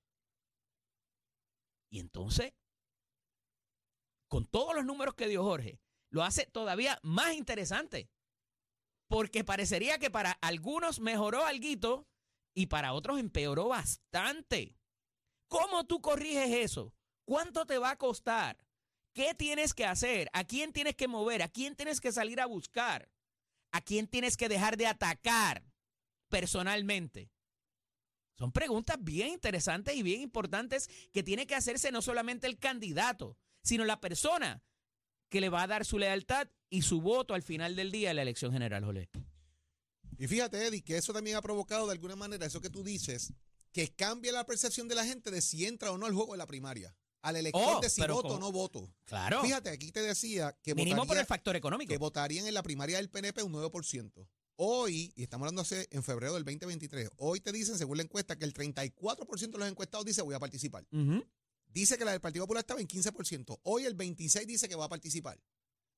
Y 1.90 2.00
entonces, 2.00 2.54
con 4.28 4.46
todos 4.46 4.74
los 4.74 4.84
números 4.84 5.14
que 5.14 5.28
dio 5.28 5.44
Jorge, 5.44 5.80
lo 6.10 6.24
hace 6.24 6.46
todavía 6.46 6.98
más 7.02 7.34
interesante. 7.34 8.10
Porque 9.08 9.44
parecería 9.44 9.98
que 9.98 10.10
para 10.10 10.32
algunos 10.40 10.98
mejoró 10.98 11.44
algo 11.44 12.08
y 12.54 12.66
para 12.66 12.94
otros 12.94 13.20
empeoró 13.20 13.68
bastante. 13.68 14.76
¿Cómo 15.48 15.84
tú 15.84 16.00
corriges 16.00 16.50
eso? 16.50 16.94
¿Cuánto 17.26 17.66
te 17.66 17.78
va 17.78 17.90
a 17.90 17.98
costar? 17.98 18.56
¿Qué 19.14 19.34
tienes 19.34 19.74
que 19.74 19.84
hacer? 19.84 20.30
¿A 20.32 20.44
quién 20.44 20.72
tienes 20.72 20.96
que 20.96 21.08
mover? 21.08 21.42
¿A 21.42 21.48
quién 21.48 21.76
tienes 21.76 22.00
que 22.00 22.10
salir 22.10 22.40
a 22.40 22.46
buscar? 22.46 23.10
¿A 23.70 23.82
quién 23.82 24.06
tienes 24.06 24.38
que 24.38 24.48
dejar 24.48 24.78
de 24.78 24.86
atacar 24.86 25.71
personalmente? 26.32 27.30
Son 28.38 28.52
preguntas 28.52 28.96
bien 28.98 29.28
interesantes 29.28 29.94
y 29.94 30.02
bien 30.02 30.22
importantes 30.22 30.88
que 31.12 31.22
tiene 31.22 31.46
que 31.46 31.54
hacerse 31.54 31.92
no 31.92 32.00
solamente 32.00 32.46
el 32.46 32.58
candidato, 32.58 33.36
sino 33.62 33.84
la 33.84 34.00
persona 34.00 34.64
que 35.28 35.42
le 35.42 35.50
va 35.50 35.62
a 35.62 35.66
dar 35.66 35.84
su 35.84 35.98
lealtad 35.98 36.48
y 36.70 36.82
su 36.82 37.02
voto 37.02 37.34
al 37.34 37.42
final 37.42 37.76
del 37.76 37.92
día 37.92 38.10
en 38.10 38.16
la 38.16 38.22
elección 38.22 38.50
general, 38.50 38.82
Jolé. 38.82 39.10
Y 40.18 40.26
fíjate, 40.26 40.66
Eddie, 40.66 40.82
que 40.82 40.96
eso 40.96 41.12
también 41.12 41.36
ha 41.36 41.42
provocado 41.42 41.86
de 41.86 41.92
alguna 41.92 42.16
manera 42.16 42.46
eso 42.46 42.62
que 42.62 42.70
tú 42.70 42.82
dices, 42.82 43.34
que 43.70 43.94
cambia 43.94 44.32
la 44.32 44.46
percepción 44.46 44.88
de 44.88 44.94
la 44.94 45.04
gente 45.04 45.30
de 45.30 45.42
si 45.42 45.66
entra 45.66 45.92
o 45.92 45.98
no 45.98 46.06
al 46.06 46.14
juego 46.14 46.32
de 46.32 46.38
la 46.38 46.46
primaria. 46.46 46.96
Al 47.20 47.36
elector 47.36 47.76
oh, 47.76 47.80
de 47.80 47.90
si 47.90 48.00
voto 48.06 48.34
o 48.34 48.40
no 48.40 48.50
voto. 48.50 48.90
Claro. 49.04 49.42
Fíjate, 49.42 49.68
aquí 49.70 49.92
te 49.92 50.00
decía 50.00 50.58
que 50.62 50.74
Mínimo 50.74 51.06
por 51.06 51.18
el 51.18 51.26
factor 51.26 51.54
económico. 51.54 51.90
Que 51.90 51.98
votarían 51.98 52.46
en 52.46 52.54
la 52.54 52.62
primaria 52.62 52.96
del 52.96 53.10
PNP 53.10 53.42
un 53.42 53.52
9%. 53.52 54.26
Hoy, 54.56 55.12
y 55.16 55.22
estamos 55.22 55.46
hablando 55.46 55.62
hace 55.62 55.88
en 55.90 56.02
febrero 56.02 56.34
del 56.34 56.44
2023, 56.44 57.10
hoy 57.16 57.40
te 57.40 57.52
dicen, 57.52 57.78
según 57.78 57.96
la 57.96 58.02
encuesta, 58.02 58.36
que 58.36 58.44
el 58.44 58.54
34% 58.54 59.50
de 59.50 59.58
los 59.58 59.68
encuestados 59.68 60.06
dice 60.06 60.22
voy 60.22 60.34
a 60.34 60.38
participar. 60.40 60.86
Dice 61.66 61.96
que 61.96 62.04
la 62.04 62.12
del 62.12 62.20
Partido 62.20 62.44
Popular 62.44 62.60
estaba 62.60 62.80
en 62.80 62.86
15%. 62.86 63.60
Hoy 63.62 63.84
el 63.86 63.96
26% 63.96 64.46
dice 64.46 64.68
que 64.68 64.74
va 64.74 64.84
a 64.84 64.88
participar. 64.90 65.40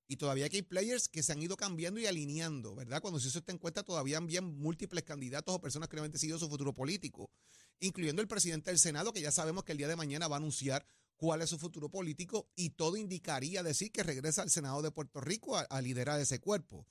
Y 0.07 0.17
todavía 0.17 0.49
que 0.49 0.59
hay 0.59 0.63
players 0.63 1.09
que 1.09 1.23
se 1.23 1.33
han 1.33 1.43
ido 1.43 1.57
cambiando 1.57 1.99
y 1.99 2.07
alineando, 2.07 2.75
¿verdad? 2.75 3.01
Cuando 3.01 3.19
se 3.19 3.29
hizo 3.29 3.39
esta 3.39 3.53
encuesta 3.53 3.83
todavía 3.83 4.19
habían 4.19 4.45
múltiples 4.45 5.03
candidatos 5.03 5.55
o 5.55 5.61
personas 5.61 5.89
que 5.89 5.97
no 5.97 6.03
habían 6.03 6.13
decidido 6.13 6.39
su 6.39 6.49
futuro 6.49 6.75
político 6.75 7.31
incluyendo 7.81 8.23
el 8.23 8.29
presidente 8.29 8.71
del 8.71 8.79
Senado, 8.79 9.13
que 9.13 9.21
ya 9.21 9.33
sabemos 9.33 9.65
que 9.65 9.73
el 9.73 9.79
día 9.79 9.89
de 9.89 9.97
mañana 9.97 10.29
va 10.29 10.37
a 10.37 10.39
anunciar 10.39 10.87
cuál 11.17 11.43
es 11.43 11.51
su 11.51 11.59
futuro 11.59 11.89
político 11.89 12.49
y 12.57 12.71
todo 12.71 12.97
indicaría 12.97 13.63
decir 13.63 13.93
que 13.93 14.03
regresa 14.03 14.43
al 14.43 14.51
Senado 14.51 14.83
de 14.83 14.91
Puerto 14.91 15.21
Rico 15.21 15.57
a, 15.57 15.81
liderar 15.81 16.21
ese 16.21 16.41
cuerpo. 16.41 16.87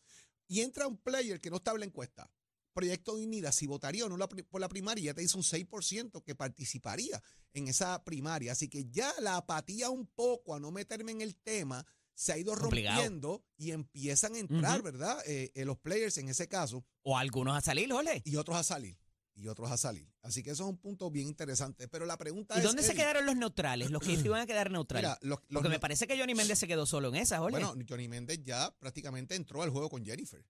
Y 0.47 0.61
entra 0.61 0.87
un 0.87 0.97
player 0.97 1.39
que 1.39 1.49
no 1.49 1.57
está 1.57 1.71
en 1.71 1.79
la 1.79 1.85
encuesta. 1.85 2.29
Proyecto 2.73 3.13
Unida, 3.13 3.51
si 3.51 3.67
votaría 3.67 4.05
o 4.05 4.09
no 4.09 4.17
por 4.27 4.59
la 4.59 4.67
primaria, 4.67 5.05
ya 5.05 5.13
te 5.13 5.21
dice 5.21 5.37
un 5.37 5.43
6% 5.43 6.23
que 6.23 6.35
participaría 6.35 7.21
en 7.53 7.67
esa 7.67 8.03
primaria. 8.03 8.51
Así 8.51 8.67
que 8.67 8.85
ya 8.89 9.13
la 9.19 9.37
apatía 9.37 9.89
un 9.89 10.07
poco 10.07 10.55
a 10.55 10.59
no 10.59 10.71
meterme 10.71 11.11
en 11.11 11.21
el 11.21 11.35
tema 11.35 11.85
se 12.15 12.33
ha 12.33 12.37
ido 12.37 12.55
rompiendo 12.55 13.43
y 13.57 13.71
empiezan 13.71 14.35
a 14.35 14.39
entrar, 14.39 14.81
¿verdad? 14.81 15.17
Eh, 15.25 15.51
eh, 15.55 15.65
los 15.65 15.79
players 15.79 16.17
en 16.17 16.29
ese 16.29 16.47
caso. 16.47 16.85
O 17.01 17.17
algunos 17.17 17.57
a 17.57 17.61
salir, 17.61 17.91
Jole. 17.91 18.21
Y 18.25 18.35
otros 18.35 18.57
a 18.57 18.63
salir 18.63 19.02
y 19.35 19.47
otros 19.47 19.71
a 19.71 19.77
salir. 19.77 20.07
Así 20.21 20.43
que 20.43 20.51
eso 20.51 20.63
es 20.63 20.69
un 20.69 20.77
punto 20.77 21.09
bien 21.09 21.27
interesante. 21.27 21.87
Pero 21.87 22.05
la 22.05 22.17
pregunta 22.17 22.55
es. 22.55 22.61
¿Y 22.61 22.63
dónde 22.63 22.83
se 22.83 22.93
quedaron 22.93 23.25
los 23.25 23.35
neutrales? 23.35 23.89
Los 23.91 24.01
que 24.01 24.13
iban 24.25 24.41
a 24.41 24.45
quedar 24.45 24.71
neutrales. 24.71 25.11
Porque 25.51 25.69
me 25.69 25.79
parece 25.79 26.07
que 26.07 26.17
Johnny 26.17 26.35
Méndez 26.35 26.59
se 26.59 26.67
quedó 26.67 26.85
solo 26.85 27.09
en 27.09 27.15
esa, 27.15 27.39
Jorge. 27.39 27.63
Bueno, 27.63 27.73
Johnny 27.87 28.07
Méndez 28.07 28.39
ya 28.43 28.73
prácticamente 28.79 29.35
entró 29.35 29.61
al 29.63 29.69
juego 29.69 29.89
con 29.89 30.05
Jennifer. 30.05 30.45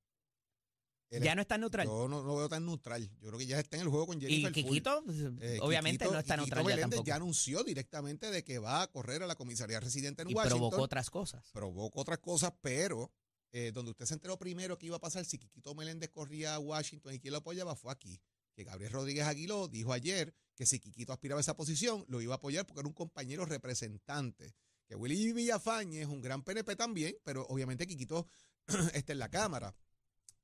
ya 1.09 1.35
no 1.35 1.41
está 1.41 1.57
neutral. 1.57 1.87
Yo 1.87 2.07
no 2.07 2.23
lo 2.23 2.35
veo 2.35 2.49
tan 2.49 2.65
neutral. 2.65 3.09
Yo 3.19 3.27
creo 3.27 3.37
que 3.37 3.45
ya 3.45 3.59
está 3.59 3.77
en 3.77 3.83
el 3.83 3.89
juego 3.89 4.07
con 4.07 4.19
Jennifer. 4.19 4.51
¿Y 4.51 4.63
Kikito? 4.63 5.03
Eh, 5.39 5.59
Obviamente 5.61 6.05
no 6.05 6.19
está 6.19 6.35
neutral 6.37 6.67
ya 6.67 6.81
tampoco. 6.81 7.03
ya 7.05 7.15
anunció 7.15 7.63
directamente 7.63 8.31
de 8.31 8.43
que 8.43 8.59
va 8.59 8.81
a 8.81 8.87
correr 8.87 9.23
a 9.23 9.27
la 9.27 9.35
comisaría 9.35 9.79
residente 9.79 10.23
en 10.23 10.31
y 10.31 10.33
Washington. 10.33 10.59
provocó 10.59 10.81
otras 10.81 11.09
cosas. 11.09 11.49
Provocó 11.51 12.01
otras 12.01 12.19
cosas, 12.19 12.51
pero 12.61 13.11
eh, 13.51 13.71
donde 13.71 13.91
usted 13.91 14.05
se 14.05 14.15
enteró 14.15 14.37
primero 14.37 14.77
que 14.79 14.87
iba 14.87 14.97
a 14.97 14.99
pasar 14.99 15.23
si 15.25 15.37
Kikito 15.37 15.75
Meléndez 15.75 16.09
corría 16.09 16.55
a 16.55 16.59
Washington 16.59 17.13
y 17.13 17.19
quién 17.19 17.33
lo 17.33 17.37
apoyaba 17.37 17.75
fue 17.75 17.91
aquí 17.93 18.19
que 18.53 18.63
Gabriel 18.63 18.91
Rodríguez 18.91 19.25
Aguiló 19.25 19.67
dijo 19.67 19.93
ayer 19.93 20.33
que 20.55 20.65
si 20.65 20.79
Quiquito 20.79 21.13
aspiraba 21.13 21.39
a 21.39 21.41
esa 21.41 21.55
posición, 21.55 22.05
lo 22.07 22.21
iba 22.21 22.35
a 22.35 22.37
apoyar 22.37 22.65
porque 22.65 22.81
era 22.81 22.87
un 22.87 22.93
compañero 22.93 23.45
representante. 23.45 24.53
Que 24.87 24.95
Willy 24.95 25.33
Villafañe 25.33 26.01
es 26.01 26.07
un 26.07 26.21
gran 26.21 26.43
PNP 26.43 26.75
también, 26.75 27.15
pero 27.23 27.45
obviamente 27.47 27.87
Quiquito 27.87 28.27
está 28.93 29.13
en 29.13 29.19
la 29.19 29.29
Cámara. 29.29 29.75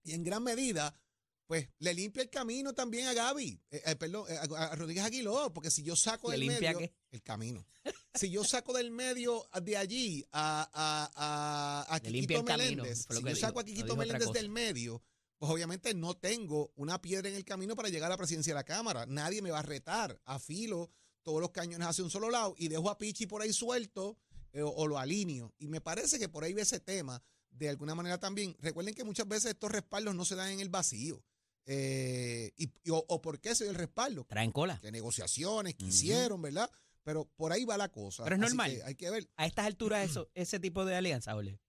Y 0.04 0.14
en 0.14 0.24
gran 0.24 0.44
medida, 0.44 0.96
pues 1.50 1.68
le 1.80 1.94
limpia 1.94 2.22
el 2.24 2.30
camino 2.30 2.74
también 2.74 3.08
a 3.08 3.14
Gaby, 3.14 3.60
eh, 3.72 3.82
eh, 3.84 3.96
perdón, 3.96 4.26
eh, 4.30 4.38
a, 4.38 4.76
Rodríguez 4.76 5.04
Aguiló, 5.04 5.52
porque 5.52 5.72
si 5.72 5.82
yo 5.84 5.96
saco 5.96 6.32
del 6.32 6.46
medio 6.46 6.80
el 7.12 7.24
camino, 7.24 7.66
si 8.14 8.30
yo 8.30 8.44
saco 8.44 8.72
del 8.72 8.92
medio 8.92 9.48
de 9.62 9.76
allí 9.76 10.24
a, 10.32 10.70
a, 10.72 11.96
a, 11.96 12.00
Quiquito 12.00 12.44
Meléndez, 12.44 13.08
si 13.10 13.24
yo 13.24 13.36
saco 13.36 13.60
a 13.60 13.64
Quiquito 13.64 13.96
Meléndez 13.96 14.32
del 14.32 14.50
medio, 14.50 15.02
pues 15.40 15.50
obviamente 15.52 15.94
no 15.94 16.16
tengo 16.16 16.74
una 16.76 17.02
piedra 17.02 17.30
en 17.30 17.36
el 17.36 17.46
camino 17.46 17.76
para 17.76 17.88
llegar 17.88 18.08
a 18.08 18.14
la 18.14 18.18
presidencia 18.18 18.54
de 18.54 18.60
la 18.60 18.66
Cámara. 18.66 19.06
Nadie 19.08 19.42
me 19.42 19.52
va 19.52 19.60
a 19.60 19.64
retar. 19.64 20.22
Afilo 20.26 20.92
todos 21.24 21.40
los 21.40 21.52
cañones 21.52 21.88
hacia 21.88 22.04
un 22.04 22.12
solo 22.12 22.30
lado 22.30 22.56
y 22.58 22.68
dejo 22.68 22.90
a 22.90 22.98
Pichi 22.98 23.26
por 23.26 23.42
ahí 23.42 23.54
suelto 23.54 24.18
eh, 24.52 24.62
o, 24.62 24.86
lo 24.86 25.00
alineo. 25.00 25.54
Y 25.58 25.68
me 25.68 25.80
parece 25.80 26.20
que 26.20 26.28
por 26.28 26.44
ahí 26.44 26.54
ve 26.54 26.64
ese 26.64 26.82
tema 26.82 27.24
de 27.52 27.70
alguna 27.70 27.96
manera 27.96 28.20
también. 28.20 28.54
Recuerden 28.60 28.94
que 28.94 29.06
muchas 29.06 29.30
veces 29.30 29.52
estos 29.52 29.72
respaldos 29.72 30.14
no 30.14 30.26
se 30.26 30.36
dan 30.36 30.50
en 30.52 30.60
el 30.60 30.70
vacío. 30.70 31.24
Eh, 31.66 32.52
y, 32.58 32.70
o, 32.90 33.22
por 33.22 33.40
qué 33.40 33.56
se 33.56 33.64
dio 33.64 33.72
el 33.72 33.78
respaldo. 33.78 34.26
Traen 34.26 34.52
cola. 34.52 34.78
Que 34.82 34.92
negociaciones 34.92 35.76
que 35.76 35.86
hicieron, 35.86 36.42
¿verdad? 36.42 36.70
Pero 37.04 37.30
por 37.38 37.54
ahí 37.54 37.64
va 37.64 37.78
la 37.78 37.90
cosa. 37.90 38.26
Pero 38.26 38.36
es 38.36 38.42
normal. 38.42 38.82
hay 38.84 38.96
que 38.96 39.10
ver. 39.10 39.30
A 39.38 39.46
estas 39.46 39.68
alturas, 39.68 40.10
eso, 40.10 40.30
ese 40.34 40.60
tipo 40.60 40.84
de 40.84 40.96
alianza, 40.96 41.34
Ole. 41.34 41.62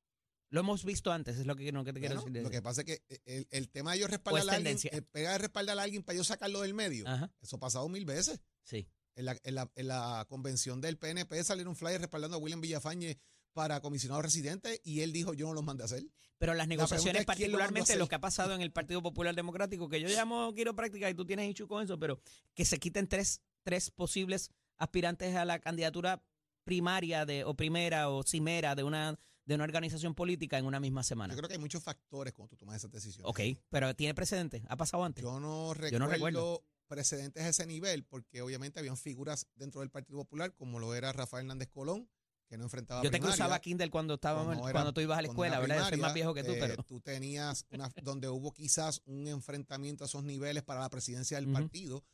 Lo 0.51 0.61
hemos 0.61 0.85
visto 0.85 1.13
antes, 1.13 1.39
es 1.39 1.47
lo 1.47 1.55
que, 1.55 1.71
no, 1.71 1.85
te 1.85 1.93
quiero 1.93 2.17
decir. 2.17 2.43
Lo 2.43 2.51
que 2.51 2.61
pasa 2.61 2.83
es 2.83 2.87
que 2.87 3.03
eh, 3.09 3.47
el, 3.51 3.69
tema 3.71 3.93
de 3.93 3.99
ellos 3.99 4.11
respaldar 4.11 4.51
a 4.51 4.57
alguien, 4.57 4.77
eh, 4.91 5.03
pegar 5.03 5.33
de 5.33 5.39
respaldar 5.39 5.79
a 5.79 5.83
alguien 5.83 6.03
para 6.03 6.17
yo 6.17 6.25
sacarlo 6.25 6.63
del 6.63 6.75
medio, 6.75 7.05
eso 7.41 7.57
ha 7.57 7.61
pasado 7.61 7.89
mil 7.89 8.05
veces. 8.05 8.41
Sí. 8.65 8.89
En 9.15 9.27
la, 9.27 9.37
en, 9.45 9.55
la, 9.55 9.71
en 9.77 9.89
la, 9.89 10.27
convención 10.29 10.81
del 10.81 10.99
PNP 10.99 11.43
salieron 11.45 11.77
flyer 11.77 12.01
respaldando 12.01 12.37
a 12.37 12.41
William 12.41 12.61
Villafañe 12.61 13.19
para 13.53 13.81
comisionado 13.81 14.23
residente 14.23 14.81
y 14.85 15.01
él 15.01 15.13
dijo 15.13 15.35
yo 15.35 15.47
no 15.47 15.55
los 15.55 15.65
mandé 15.65 15.83
a 15.83 15.87
hacer. 15.87 16.05
Pero 16.39 16.55
las 16.55 16.69
negociaciones, 16.69 17.25
particularmente 17.25 17.97
lo, 17.97 18.09
que 18.09 18.15
ha 18.15 18.21
pasado 18.21 18.55
en 18.55 18.63
el 18.63 18.73
Partido 18.73 19.03
Popular 19.03 19.35
Democrático, 19.35 19.89
que 19.89 20.01
yo 20.01 20.09
llamo 20.09 20.53
quiero 20.55 20.75
práctica 20.75 21.11
y 21.11 21.15
tú 21.15 21.27
tienes 21.27 21.49
hecho 21.51 21.69
con 21.69 21.85
eso, 21.85 21.99
pero 21.99 22.21
que 22.55 22.65
se 22.65 22.79
quiten 22.79 23.09
tres, 23.09 23.43
tres 23.63 23.91
posibles 23.91 24.51
aspirantes 24.79 25.37
a 25.37 25.45
la 25.45 25.59
candidatura 25.59 26.25
primaria 26.65 27.27
de, 27.27 27.45
o 27.45 27.55
primera 27.55 28.09
o 28.09 28.23
cimera 28.23 28.75
de 28.75 28.85
una 28.85 29.19
de 29.51 29.57
una 29.57 29.65
organización 29.65 30.15
política 30.15 30.59
en 30.59 30.65
una 30.65 30.79
misma 30.79 31.03
semana. 31.03 31.35
Yo 31.35 31.39
creo 31.39 31.49
que 31.49 31.55
hay 31.55 31.61
muchos 31.61 31.83
factores 31.83 32.33
cuando 32.33 32.51
tú 32.51 32.57
tomas 32.57 32.77
esas 32.77 32.93
decisiones. 32.93 33.29
Ok, 33.29 33.41
pero 33.69 33.97
¿tiene 33.97 34.15
precedente? 34.15 34.63
¿Ha 34.69 34.77
pasado 34.77 35.03
antes? 35.03 35.25
Yo 35.25 35.41
no 35.41 35.75
recuerdo, 35.75 36.63
precedentes 36.87 37.43
a 37.43 37.49
ese 37.49 37.67
nivel, 37.67 38.05
porque 38.05 38.43
obviamente 38.43 38.79
habían 38.79 38.97
figuras 38.97 39.49
dentro 39.57 39.81
del 39.81 39.91
Partido 39.91 40.19
Popular, 40.19 40.55
como 40.55 40.79
lo 40.79 40.95
era 40.95 41.13
Rafael 41.13 41.47
Hernández 41.47 41.69
Colón, 41.69 42.09
que 42.49 42.59
no 42.59 42.65
enfrentaba 42.65 43.03
Yo 43.03 43.11
te 43.11 43.19
cruzaba 43.19 43.59
Kindle 43.59 43.91
cuando 43.91 44.15
estábamos 44.15 44.57
cuando, 44.71 44.93
tú 44.93 45.01
ibas 45.01 45.19
a 45.19 45.23
la 45.23 45.29
escuela, 45.29 45.59
¿verdad? 45.59 45.89
Soy 45.89 45.99
más 45.99 46.15
viejo 46.15 46.33
que 46.33 46.45
tú, 46.45 46.53
eh, 46.53 46.59
pero 46.61 46.85
tú 46.85 47.01
tenías 47.01 47.67
una 47.71 47.91
donde 48.05 48.29
hubo 48.29 48.53
quizás 48.53 49.03
un 49.05 49.27
enfrentamiento 49.27 50.05
a 50.05 50.07
esos 50.07 50.23
niveles 50.23 50.63
para 50.63 50.81
la 50.81 50.91
presidencia 50.91 51.39
del 51.39 51.51
partido 51.51 52.05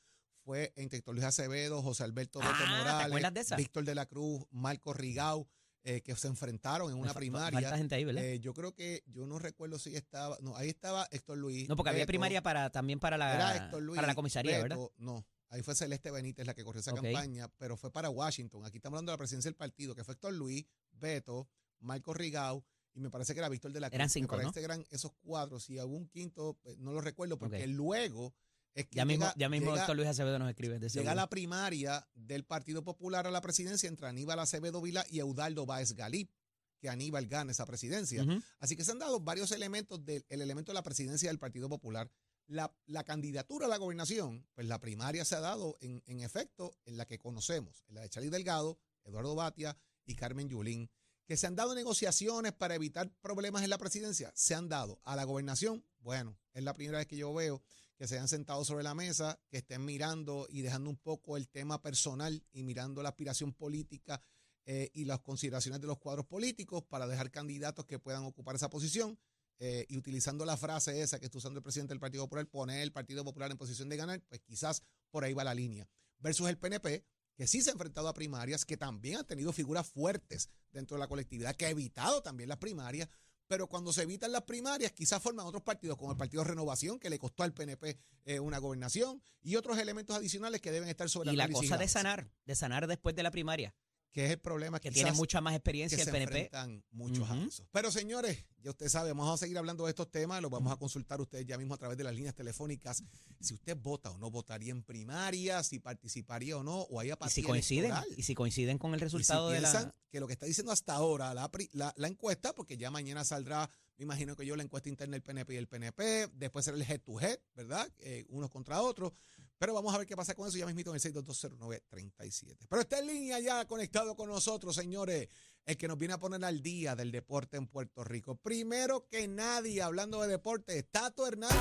fue 0.46 0.72
entre 0.76 0.98
Héctor 1.00 1.16
Luis 1.16 1.26
Acevedo, 1.26 1.82
José 1.82 2.04
Alberto 2.04 2.38
Beto 2.38 2.52
ah, 2.52 3.08
Morales, 3.10 3.50
Víctor 3.56 3.84
de 3.84 3.96
la 3.96 4.06
Cruz, 4.06 4.46
Marco 4.52 4.94
Rigau, 4.94 5.48
eh, 5.88 6.02
que 6.02 6.16
se 6.16 6.26
enfrentaron 6.26 6.90
en 6.90 6.98
una 6.98 7.14
primaria. 7.14 7.76
gente 7.76 7.94
ahí, 7.94 8.04
¿verdad? 8.04 8.24
Eh, 8.24 8.40
yo 8.40 8.52
creo 8.54 8.74
que, 8.74 9.04
yo 9.06 9.24
no 9.24 9.38
recuerdo 9.38 9.78
si 9.78 9.94
estaba, 9.94 10.36
no, 10.40 10.56
ahí 10.56 10.68
estaba 10.68 11.06
Héctor 11.12 11.38
Luis. 11.38 11.68
No, 11.68 11.76
porque 11.76 11.90
había 11.90 12.06
primaria 12.06 12.42
para 12.42 12.70
también 12.70 12.98
para 12.98 13.16
la, 13.16 13.70
para 13.94 14.06
la 14.08 14.14
comisaría, 14.16 14.60
¿verdad? 14.60 14.78
No, 14.96 15.24
ahí 15.48 15.62
fue 15.62 15.76
Celeste 15.76 16.10
Benítez 16.10 16.44
la 16.44 16.54
que 16.54 16.64
corrió 16.64 16.80
esa 16.80 16.92
campaña, 16.92 17.48
pero 17.56 17.76
fue 17.76 17.92
para 17.92 18.10
Washington. 18.10 18.64
Aquí 18.64 18.78
estamos 18.78 18.96
hablando 18.96 19.12
de 19.12 19.14
la 19.14 19.18
presidencia 19.18 19.48
del 19.48 19.54
partido, 19.54 19.94
que 19.94 20.02
fue 20.02 20.14
Héctor 20.14 20.34
Luis, 20.34 20.66
Beto, 20.90 21.48
Marco 21.78 22.12
Rigau 22.12 22.64
y 22.92 23.00
me 23.00 23.10
parece 23.10 23.34
que 23.34 23.38
era 23.40 23.48
Víctor 23.48 23.72
de 23.72 23.78
la 23.78 23.88
Cruz. 23.88 23.94
Eran 23.94 24.10
cinco, 24.10 24.36
me 24.36 24.42
¿no? 24.42 24.52
que 24.52 24.60
eran 24.64 24.84
esos 24.90 25.12
cuatro, 25.22 25.60
si 25.60 25.78
algún 25.78 26.08
quinto, 26.08 26.58
pues, 26.62 26.78
no 26.78 26.92
lo 26.92 27.00
recuerdo, 27.00 27.38
porque 27.38 27.66
luego 27.68 28.34
es 28.76 28.86
que 28.86 28.94
Ya 28.96 29.04
mismo, 29.04 29.26
ya 29.36 29.48
mismo 29.48 29.70
llega- 29.70 29.78
doctor 29.78 29.96
Luis 29.96 30.08
Acevedo 30.08 30.38
nos 30.38 30.48
escribe. 30.48 30.78
de 30.78 30.88
Llega 30.88 31.14
la 31.16 31.28
primaria 31.28 32.06
del 32.14 32.44
Partido 32.44 32.84
Popular 32.84 33.26
a 33.26 33.30
la 33.32 33.40
presidencia 33.40 33.88
entre 33.88 34.06
Aníbal 34.06 34.38
Acevedo 34.38 34.80
Vila 34.80 35.04
y 35.10 35.18
Eudaldo 35.18 35.66
Báez 35.66 35.92
Galip, 35.94 36.30
que 36.78 36.88
Aníbal 36.88 37.26
gana 37.26 37.50
esa 37.52 37.66
presidencia. 37.66 38.24
Así 38.60 38.76
que 38.76 38.84
se 38.84 38.92
han 38.92 38.98
dado 39.00 39.18
varios 39.18 39.50
elementos 39.50 40.04
del 40.04 40.24
el 40.28 40.42
elemento 40.42 40.70
de 40.70 40.74
la 40.74 40.82
presidencia 40.82 41.28
del 41.28 41.38
Partido 41.38 41.68
Popular. 41.68 42.10
La, 42.48 42.72
la 42.86 43.02
candidatura 43.02 43.66
a 43.66 43.68
la 43.68 43.76
gobernación, 43.78 44.46
pues 44.54 44.68
la 44.68 44.78
primaria 44.78 45.24
se 45.24 45.34
ha 45.34 45.40
dado 45.40 45.76
en, 45.80 46.00
en 46.06 46.20
efecto 46.20 46.78
en 46.84 46.96
la 46.96 47.04
que 47.04 47.18
conocemos, 47.18 47.82
en 47.88 47.96
la 47.96 48.02
de 48.02 48.08
Charlie 48.08 48.30
Delgado, 48.30 48.78
Eduardo 49.04 49.34
Batia 49.34 49.76
y 50.04 50.14
Carmen 50.14 50.48
Yulín. 50.48 50.88
Que 51.26 51.36
se 51.36 51.48
han 51.48 51.56
dado 51.56 51.74
negociaciones 51.74 52.52
para 52.52 52.76
evitar 52.76 53.10
problemas 53.20 53.64
en 53.64 53.70
la 53.70 53.78
presidencia, 53.78 54.30
se 54.36 54.54
han 54.54 54.68
dado. 54.68 55.00
A 55.02 55.16
la 55.16 55.24
gobernación, 55.24 55.84
bueno, 55.98 56.38
es 56.52 56.62
la 56.62 56.72
primera 56.72 56.98
vez 56.98 57.08
que 57.08 57.16
yo 57.16 57.34
veo 57.34 57.60
que 57.96 58.06
se 58.06 58.14
hayan 58.14 58.28
sentado 58.28 58.64
sobre 58.64 58.84
la 58.84 58.94
mesa, 58.94 59.38
que 59.48 59.58
estén 59.58 59.84
mirando 59.84 60.46
y 60.50 60.62
dejando 60.62 60.90
un 60.90 60.96
poco 60.96 61.36
el 61.36 61.48
tema 61.48 61.80
personal 61.80 62.44
y 62.52 62.62
mirando 62.62 63.02
la 63.02 63.10
aspiración 63.10 63.52
política 63.52 64.22
eh, 64.66 64.90
y 64.92 65.04
las 65.04 65.20
consideraciones 65.20 65.80
de 65.80 65.86
los 65.86 65.98
cuadros 65.98 66.26
políticos 66.26 66.84
para 66.84 67.06
dejar 67.06 67.30
candidatos 67.30 67.86
que 67.86 67.98
puedan 67.98 68.24
ocupar 68.24 68.56
esa 68.56 68.68
posición 68.68 69.18
eh, 69.58 69.86
y 69.88 69.96
utilizando 69.96 70.44
la 70.44 70.56
frase 70.56 71.00
esa 71.00 71.18
que 71.18 71.26
está 71.26 71.38
usando 71.38 71.58
el 71.58 71.62
presidente 71.62 71.94
del 71.94 72.00
Partido 72.00 72.24
Popular, 72.24 72.46
poner 72.46 72.82
el 72.82 72.92
Partido 72.92 73.24
Popular 73.24 73.50
en 73.50 73.56
posición 73.56 73.88
de 73.88 73.96
ganar, 73.96 74.22
pues 74.28 74.40
quizás 74.42 74.82
por 75.10 75.24
ahí 75.24 75.32
va 75.32 75.44
la 75.44 75.54
línea. 75.54 75.88
Versus 76.18 76.48
el 76.48 76.58
PNP, 76.58 77.04
que 77.36 77.46
sí 77.46 77.62
se 77.62 77.70
ha 77.70 77.72
enfrentado 77.72 78.08
a 78.08 78.14
primarias, 78.14 78.64
que 78.64 78.76
también 78.76 79.18
han 79.18 79.26
tenido 79.26 79.52
figuras 79.52 79.86
fuertes 79.86 80.50
dentro 80.72 80.96
de 80.96 81.00
la 81.00 81.08
colectividad, 81.08 81.54
que 81.54 81.66
ha 81.66 81.70
evitado 81.70 82.22
también 82.22 82.48
las 82.48 82.58
primarias, 82.58 83.08
pero 83.46 83.66
cuando 83.66 83.92
se 83.92 84.02
evitan 84.02 84.32
las 84.32 84.42
primarias, 84.42 84.92
quizás 84.92 85.22
forman 85.22 85.46
otros 85.46 85.62
partidos, 85.62 85.96
como 85.96 86.12
el 86.12 86.16
Partido 86.16 86.44
Renovación, 86.44 86.98
que 86.98 87.10
le 87.10 87.18
costó 87.18 87.42
al 87.42 87.52
PNP 87.52 87.98
eh, 88.24 88.40
una 88.40 88.58
gobernación, 88.58 89.22
y 89.42 89.56
otros 89.56 89.78
elementos 89.78 90.16
adicionales 90.16 90.60
que 90.60 90.70
deben 90.72 90.88
estar 90.88 91.08
sobre 91.08 91.32
Y 91.32 91.36
la 91.36 91.48
cosa 91.48 91.76
de 91.76 91.88
sanar, 91.88 92.28
de 92.44 92.54
sanar 92.54 92.86
después 92.86 93.14
de 93.14 93.22
la 93.22 93.30
primaria, 93.30 93.74
que 94.16 94.24
es 94.24 94.30
el 94.30 94.38
problema 94.38 94.80
que 94.80 94.90
tiene 94.90 95.12
mucha 95.12 95.42
más 95.42 95.54
experiencia 95.54 95.94
que 95.94 96.00
el 96.00 96.06
se 96.06 96.10
PNP. 96.10 96.38
enfrentan 96.46 96.82
muchos 96.90 97.28
eso. 97.46 97.68
Pero 97.70 97.92
señores, 97.92 98.46
ya 98.62 98.70
usted 98.70 98.88
sabe, 98.88 99.10
vamos 99.10 99.28
a 99.34 99.36
seguir 99.36 99.58
hablando 99.58 99.84
de 99.84 99.90
estos 99.90 100.10
temas, 100.10 100.40
los 100.40 100.50
vamos 100.50 100.72
a 100.72 100.76
consultar 100.76 101.20
ustedes 101.20 101.44
ya 101.44 101.58
mismo 101.58 101.74
a 101.74 101.76
través 101.76 101.98
de 101.98 102.04
las 102.04 102.14
líneas 102.14 102.34
telefónicas. 102.34 103.04
Si 103.40 103.52
usted 103.52 103.76
vota 103.76 104.10
o 104.10 104.16
no 104.16 104.30
votaría 104.30 104.72
en 104.72 104.82
primaria, 104.82 105.62
si 105.62 105.80
participaría 105.80 106.56
o 106.56 106.62
no, 106.62 106.80
o 106.80 106.98
hay 106.98 107.08
Y 107.08 107.10
apatía 107.10 107.34
si 107.34 107.42
coinciden, 107.42 107.90
electoral. 107.90 108.14
y 108.18 108.22
si 108.22 108.34
coinciden 108.34 108.78
con 108.78 108.92
el 108.94 108.96
Y 108.96 109.00
si 109.00 109.04
resultado 109.04 109.50
de 109.50 109.60
la. 109.60 109.94
que 110.10 110.18
lo 110.18 110.26
que 110.26 110.32
está 110.32 110.46
diciendo 110.46 110.72
hasta 110.72 110.94
ahora 110.94 111.34
la, 111.34 111.50
la- 111.74 111.92
la 111.98 112.08
encuesta, 112.08 112.54
porque 112.54 112.78
ya 112.78 112.90
mañana 112.90 113.22
saldrá, 113.22 113.68
me 113.98 114.04
imagino 114.04 114.34
que 114.34 114.46
yo, 114.46 114.56
la 114.56 114.62
encuesta 114.62 114.88
interna 114.88 115.12
del 115.12 115.22
PNP 115.22 115.52
y 115.52 115.56
el 115.58 115.68
PNP, 115.68 116.28
después 116.32 116.64
será 116.64 116.78
el 116.78 116.84
head 116.90 117.02
to 117.02 117.20
head, 117.20 117.38
¿verdad? 117.54 117.86
Eh, 117.98 118.24
unos 118.30 118.50
contra 118.50 118.80
otros. 118.80 119.12
Pero 119.58 119.72
vamos 119.72 119.94
a 119.94 119.98
ver 119.98 120.06
qué 120.06 120.16
pasa 120.16 120.34
con 120.34 120.48
eso 120.48 120.58
ya 120.58 120.66
mismito 120.66 120.90
en 120.90 120.96
el 120.96 121.02
6220937. 121.02 122.66
Pero 122.68 122.82
está 122.82 122.98
en 122.98 123.06
línea 123.06 123.40
ya 123.40 123.66
conectado 123.66 124.14
con 124.14 124.28
nosotros, 124.28 124.74
señores, 124.74 125.28
el 125.64 125.76
que 125.78 125.88
nos 125.88 125.98
viene 125.98 126.14
a 126.14 126.18
poner 126.18 126.44
al 126.44 126.62
día 126.62 126.94
del 126.94 127.10
deporte 127.10 127.56
en 127.56 127.66
Puerto 127.66 128.04
Rico. 128.04 128.36
Primero 128.36 129.08
que 129.08 129.28
nadie, 129.28 129.80
hablando 129.82 130.20
de 130.20 130.28
deporte, 130.28 130.82
Tato 130.82 131.26
Hernández. 131.26 131.56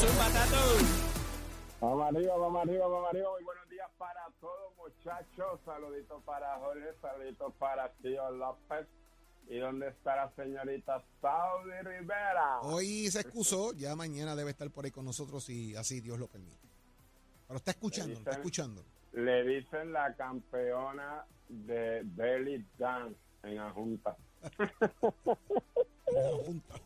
Zumba, 0.00 0.30
Tato. 0.30 1.12
Vamos 1.80 2.14
arriba, 2.14 2.36
vamos 2.36 2.62
arriba, 2.62 2.86
vamos 2.86 3.08
arriba. 3.10 3.30
Muy 3.32 3.44
buenos 3.44 3.68
días 3.68 3.90
para 3.98 4.28
todos, 4.40 4.76
muchachos. 4.76 5.60
Saluditos 5.64 6.22
para 6.22 6.58
Jorge, 6.60 6.94
saluditos 7.00 7.52
para 7.58 7.92
Tío 7.94 8.30
López. 8.30 8.86
¿Y 9.48 9.58
dónde 9.58 9.88
está 9.88 10.14
la 10.14 10.32
señorita 10.36 11.04
Saudi 11.20 11.72
Rivera? 11.82 12.60
Hoy 12.62 13.10
se 13.10 13.20
excusó, 13.20 13.72
ya 13.72 13.96
mañana 13.96 14.36
debe 14.36 14.52
estar 14.52 14.70
por 14.70 14.84
ahí 14.84 14.92
con 14.92 15.04
nosotros 15.04 15.48
y 15.50 15.74
así 15.74 16.00
Dios 16.00 16.20
lo 16.20 16.28
permite. 16.28 16.68
Pero 17.46 17.56
está 17.58 17.70
escuchando, 17.72 18.12
está 18.12 18.30
dicen- 18.30 18.40
escuchando. 18.40 18.82
Le 19.12 19.44
dicen 19.44 19.92
la 19.92 20.14
campeona 20.14 21.24
de 21.48 22.02
belly 22.04 22.64
dance 22.78 23.16
en 23.42 23.56
la 23.56 23.70
junta. 23.70 24.16
Junta. 26.44 26.74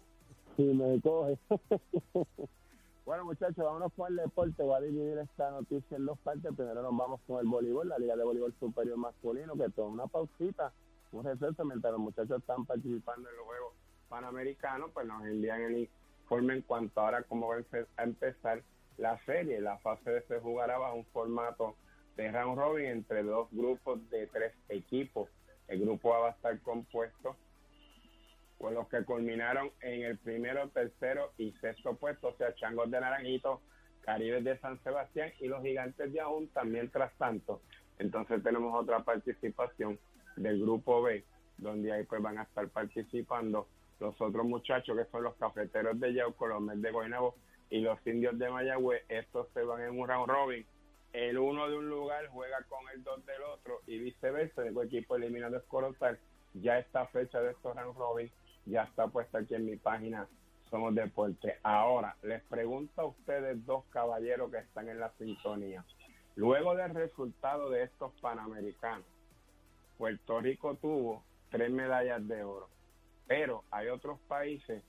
Si 0.57 0.62
me 0.62 0.99
coge. 1.03 1.38
bueno, 3.05 3.27
muchachos, 3.27 3.57
vámonos 3.59 3.92
con 3.92 4.09
el 4.11 4.16
deporte. 4.16 4.62
Voy 4.62 4.75
a 4.75 4.81
dividir 4.81 5.19
esta 5.19 5.51
noticia 5.51 5.99
en 5.99 6.07
dos 6.07 6.19
partes. 6.21 6.51
Primero 6.57 6.81
nos 6.83 6.97
vamos 6.97 7.21
con 7.27 7.40
el 7.40 7.47
voleibol, 7.47 7.87
la 7.90 7.99
Liga 7.99 8.16
de 8.16 8.25
Voleibol 8.25 8.55
Superior 8.59 8.97
Masculino, 8.97 9.55
que 9.55 9.69
toma 9.69 9.90
una 9.90 10.07
pausita, 10.07 10.73
un 11.12 11.25
receso 11.25 11.62
mientras 11.66 11.92
los 11.92 12.01
muchachos 12.01 12.38
están 12.40 12.64
participando 12.64 13.29
en 13.29 13.37
los 13.37 13.45
Juegos 13.45 13.75
Panamericanos, 14.09 14.90
pues 14.95 15.07
nos 15.07 15.27
envían 15.27 15.61
el 15.61 15.88
informe 16.23 16.55
en 16.55 16.62
cuanto 16.62 17.01
ahora 17.03 17.23
cómo 17.25 17.49
va 17.49 17.57
a 17.99 18.03
empezar 18.03 18.62
la 18.98 19.18
serie. 19.24 19.61
La 19.61 19.78
fase 19.78 20.22
se 20.22 20.40
jugará 20.40 20.78
bajo 20.78 20.96
un 20.96 21.06
formato 21.06 21.76
de 22.16 22.30
round 22.30 22.59
robin 22.59 22.87
entre 22.87 23.22
dos 23.22 23.48
grupos 23.50 24.09
de 24.11 24.26
tres 24.28 24.52
equipos. 24.68 25.28
El 25.68 25.80
grupo 25.80 26.14
A 26.14 26.20
va 26.20 26.28
a 26.28 26.32
estar 26.32 26.59
compuesto 26.61 27.37
con 28.59 28.74
los 28.74 28.88
que 28.88 29.04
culminaron 29.04 29.70
en 29.80 30.02
el 30.02 30.18
primero, 30.18 30.68
tercero 30.70 31.32
y 31.37 31.52
sexto 31.61 31.94
puesto, 31.94 32.28
o 32.28 32.37
sea, 32.37 32.54
Changos 32.54 32.90
de 32.90 33.00
Naranjito, 33.00 33.61
Caribes 34.00 34.44
de 34.44 34.59
San 34.59 34.82
Sebastián 34.82 35.30
y 35.40 35.48
los 35.48 35.62
Gigantes 35.62 36.12
de 36.12 36.20
Ajunta. 36.20 36.64
Mientras 36.64 37.12
tanto, 37.18 37.61
entonces 37.98 38.42
tenemos 38.42 38.74
otra 38.74 39.00
participación 39.00 39.98
del 40.37 40.62
grupo 40.62 41.02
B, 41.02 41.24
donde 41.59 41.92
ahí 41.92 42.04
pues 42.04 42.22
van 42.22 42.38
a 42.38 42.44
estar 42.44 42.68
participando 42.68 43.68
los 44.00 44.18
otros 44.20 44.46
muchachos 44.46 44.96
que 44.96 45.11
son 45.11 45.24
los 45.24 45.35
cafeteros 45.37 45.98
de 45.98 46.14
Yauco, 46.14 46.46
los 46.46 46.61
Mets 46.61 46.82
de 46.82 46.92
Guaynabo 46.92 47.35
y 47.70 47.81
los 47.81 48.05
indios 48.07 48.38
de 48.38 48.50
Mayagüez. 48.50 49.02
Estos 49.09 49.48
se 49.55 49.62
van 49.62 49.83
en 49.83 49.98
un 49.98 50.09
round 50.09 50.29
robin. 50.29 50.66
El 51.12 51.38
uno 51.38 51.68
de 51.68 51.76
un 51.76 51.88
lugar 51.88 52.26
juega 52.29 52.62
con 52.68 52.81
el 52.94 53.02
dos 53.02 53.24
del 53.24 53.42
otro 53.42 53.81
y 53.87 53.98
viceversa. 53.98 54.66
El 54.66 54.76
equipo 54.79 55.16
eliminado 55.16 55.57
es 55.57 55.62
Corozal. 55.64 56.18
Ya 56.55 56.79
esta 56.79 57.07
fecha 57.07 57.40
de 57.40 57.52
estos 57.52 57.74
round 57.74 57.96
robin 57.96 58.31
ya 58.66 58.85
está 58.85 59.09
puesta 59.09 59.38
aquí 59.38 59.55
en 59.55 59.66
mi 59.66 59.76
página 59.76 60.29
Somos 60.70 60.94
Deporte. 60.94 61.59
Ahora, 61.62 62.16
les 62.22 62.42
pregunto 62.44 63.00
a 63.00 63.07
ustedes 63.07 63.64
dos 63.64 63.85
caballeros 63.90 64.50
que 64.50 64.59
están 64.59 64.88
en 64.88 65.00
la 65.00 65.11
sintonía. 65.18 65.85
Luego 66.35 66.74
del 66.74 66.94
resultado 66.94 67.70
de 67.70 67.85
estos 67.85 68.12
Panamericanos, 68.20 69.07
Puerto 69.96 70.40
Rico 70.40 70.74
tuvo 70.74 71.24
tres 71.50 71.70
medallas 71.70 72.26
de 72.29 72.42
oro, 72.42 72.68
pero 73.26 73.64
hay 73.70 73.88
otros 73.88 74.18
países 74.29 74.83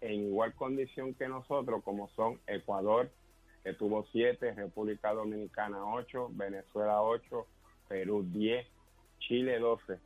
en 0.00 0.28
igual 0.28 0.54
condición 0.54 1.14
que 1.14 1.28
nosotros, 1.28 1.82
como 1.84 2.08
son 2.10 2.40
Ecuador, 2.46 3.10
que 3.62 3.74
tuvo 3.74 4.06
siete, 4.12 4.54
República 4.54 5.12
Dominicana 5.12 5.84
ocho, 5.84 6.30
Venezuela 6.32 7.02
ocho, 7.02 7.46
Perú 7.88 8.24
diez, 8.32 8.66
Chile 9.18 9.58
doce. 9.58 9.98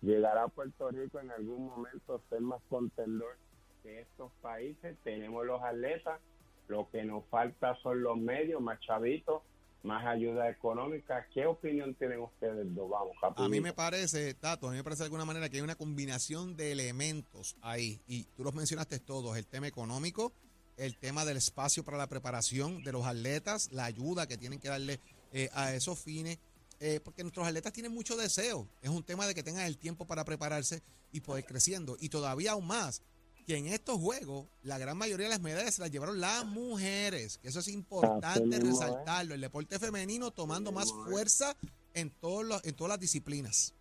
¿Llegará 0.00 0.48
Puerto 0.48 0.90
Rico 0.90 1.20
en 1.20 1.30
algún 1.30 1.66
momento 1.66 2.14
a 2.14 2.28
ser 2.28 2.40
más 2.40 2.62
contendor 2.68 3.36
que 3.82 4.00
estos 4.00 4.32
países? 4.40 4.96
Tenemos 5.04 5.44
los 5.46 5.62
atletas, 5.62 6.20
lo 6.68 6.88
que 6.90 7.04
nos 7.04 7.24
falta 7.26 7.74
son 7.82 8.02
los 8.02 8.16
medios, 8.16 8.60
más 8.60 8.80
chavitos, 8.80 9.42
más 9.82 10.06
ayuda 10.06 10.48
económica. 10.48 11.26
¿Qué 11.32 11.46
opinión 11.46 11.94
tienen 11.94 12.20
ustedes 12.20 12.74
dos? 12.74 12.90
Vamos, 12.90 13.16
A 13.36 13.48
mí 13.48 13.60
me 13.60 13.72
parece, 13.72 14.34
Tato, 14.34 14.68
a 14.68 14.70
mí 14.70 14.76
me 14.76 14.84
parece 14.84 15.02
de 15.02 15.06
alguna 15.06 15.24
manera 15.24 15.48
que 15.48 15.56
hay 15.56 15.62
una 15.62 15.74
combinación 15.74 16.56
de 16.56 16.72
elementos 16.72 17.56
ahí, 17.62 18.00
y 18.06 18.24
tú 18.36 18.44
los 18.44 18.54
mencionaste 18.54 19.00
todos, 19.00 19.36
el 19.36 19.46
tema 19.46 19.66
económico, 19.66 20.32
el 20.76 20.96
tema 20.96 21.24
del 21.24 21.36
espacio 21.36 21.84
para 21.84 21.98
la 21.98 22.06
preparación 22.06 22.82
de 22.82 22.92
los 22.92 23.04
atletas, 23.06 23.70
la 23.72 23.84
ayuda 23.84 24.26
que 24.26 24.38
tienen 24.38 24.58
que 24.58 24.68
darle 24.68 25.00
eh, 25.32 25.48
a 25.52 25.74
esos 25.74 25.98
fines, 25.98 26.38
eh, 26.80 27.00
porque 27.02 27.22
nuestros 27.22 27.46
atletas 27.46 27.72
tienen 27.72 27.92
mucho 27.92 28.16
deseo, 28.16 28.66
es 28.82 28.90
un 28.90 29.02
tema 29.02 29.26
de 29.26 29.34
que 29.34 29.42
tengan 29.42 29.66
el 29.66 29.78
tiempo 29.78 30.06
para 30.06 30.24
prepararse 30.24 30.82
y 31.12 31.20
poder 31.20 31.44
creciendo, 31.44 31.96
y 32.00 32.08
todavía 32.08 32.52
aún 32.52 32.66
más, 32.66 33.02
que 33.46 33.56
en 33.56 33.66
estos 33.66 33.98
juegos 33.98 34.46
la 34.62 34.78
gran 34.78 34.96
mayoría 34.96 35.26
de 35.26 35.30
las 35.30 35.40
medallas 35.40 35.74
se 35.74 35.82
las 35.82 35.90
llevaron 35.90 36.20
las 36.20 36.44
mujeres, 36.46 37.38
que 37.38 37.48
eso 37.48 37.60
es 37.60 37.68
importante 37.68 38.56
es. 38.56 38.62
resaltarlo, 38.62 39.34
el 39.34 39.40
deporte 39.40 39.78
femenino 39.78 40.30
tomando 40.30 40.72
más 40.72 40.88
es. 40.92 41.10
fuerza 41.10 41.56
en, 41.94 42.10
todos 42.10 42.44
los, 42.44 42.64
en 42.64 42.74
todas 42.74 42.90
las 42.90 43.00
disciplinas. 43.00 43.74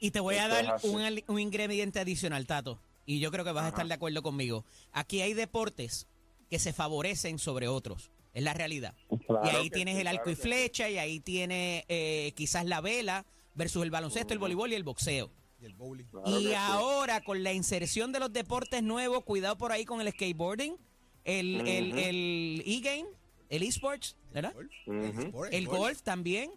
Y 0.00 0.10
te 0.10 0.20
voy 0.20 0.36
a 0.36 0.48
dar 0.48 0.80
un, 0.82 1.02
un 1.28 1.40
ingrediente 1.40 2.00
adicional, 2.00 2.46
Tato. 2.46 2.78
Y 3.06 3.20
yo 3.20 3.30
creo 3.30 3.44
que 3.44 3.52
vas 3.52 3.64
a 3.64 3.68
estar 3.68 3.86
de 3.86 3.94
acuerdo 3.94 4.22
conmigo. 4.22 4.64
Aquí 4.92 5.20
hay 5.20 5.34
deportes 5.34 6.06
que 6.50 6.58
se 6.58 6.72
favorecen 6.72 7.38
sobre 7.38 7.68
otros. 7.68 8.10
Es 8.32 8.42
la 8.42 8.52
realidad. 8.52 8.94
Claro 9.26 9.44
y 9.44 9.48
ahí 9.48 9.70
tienes 9.70 9.94
sí, 9.94 10.00
el 10.00 10.08
arco 10.08 10.24
claro 10.24 10.38
y 10.38 10.42
flecha, 10.42 10.90
y 10.90 10.98
ahí 10.98 11.20
tienes 11.20 11.84
eh, 11.88 12.32
quizás 12.36 12.64
la 12.64 12.80
vela 12.80 13.24
versus 13.54 13.82
el 13.84 13.90
baloncesto, 13.90 14.32
el 14.32 14.40
voleibol 14.40 14.72
y 14.72 14.74
el 14.74 14.82
boxeo. 14.82 15.30
Y 15.64 15.66
el 15.66 15.74
bowling. 15.74 16.04
Claro 16.04 16.28
y 16.40 16.42
que 16.44 16.48
sí. 16.50 16.54
ahora 16.56 17.22
con 17.22 17.42
la 17.42 17.52
inserción 17.52 18.12
de 18.12 18.20
los 18.20 18.32
deportes 18.32 18.82
nuevos, 18.82 19.24
cuidado 19.24 19.56
por 19.56 19.72
ahí 19.72 19.84
con 19.86 20.00
el 20.02 20.10
skateboarding, 20.12 20.76
el, 21.24 21.66
el, 21.66 21.88
Ujú. 21.92 21.98
el 21.98 22.62
e-game, 22.66 23.06
el 23.48 23.62
esports, 23.62 24.14
¿verdad? 24.32 24.52
golf, 24.52 24.70
Ujú. 24.86 25.20
sport, 25.22 25.54
El 25.54 25.66
golf 25.66 26.02
también. 26.02 26.50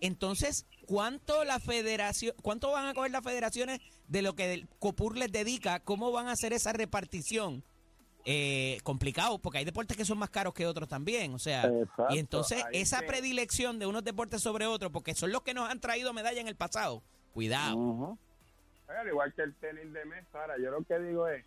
Entonces, 0.00 0.66
¿cuánto 0.86 1.44
la 1.44 1.60
federación, 1.60 2.34
cuánto 2.42 2.70
van 2.70 2.86
a 2.86 2.94
coger 2.94 3.10
las 3.10 3.22
federaciones 3.22 3.80
de 4.08 4.22
lo 4.22 4.34
que 4.34 4.52
el 4.54 4.68
COPUR 4.78 5.16
les 5.18 5.30
dedica, 5.30 5.80
¿cómo 5.80 6.10
van 6.10 6.28
a 6.28 6.32
hacer 6.32 6.52
esa 6.52 6.72
repartición? 6.72 7.62
Eh, 8.24 8.78
complicado, 8.82 9.38
porque 9.38 9.58
hay 9.58 9.64
deportes 9.64 9.96
que 9.96 10.04
son 10.04 10.18
más 10.18 10.28
caros 10.28 10.52
que 10.52 10.66
otros 10.66 10.86
también, 10.88 11.32
o 11.34 11.38
sea, 11.38 11.64
Exacto, 11.66 12.14
y 12.14 12.18
entonces 12.18 12.62
esa 12.72 13.00
que- 13.00 13.06
predilección 13.06 13.78
de 13.78 13.86
unos 13.86 14.04
deportes 14.04 14.42
sobre 14.42 14.66
otros, 14.66 14.92
porque 14.92 15.14
son 15.14 15.32
los 15.32 15.42
que 15.42 15.54
nos 15.54 15.70
han 15.70 15.80
traído 15.80 16.12
medalla 16.12 16.40
en 16.40 16.48
el 16.48 16.56
pasado, 16.56 17.02
cuidado. 17.32 18.18
Al 18.88 19.06
igual 19.06 19.32
que 19.34 19.42
el 19.42 19.54
tenis 19.56 19.92
de 19.92 20.04
mesa, 20.06 20.40
ahora 20.40 20.58
yo 20.58 20.70
lo 20.70 20.82
que 20.82 20.98
digo 20.98 21.28
es, 21.28 21.44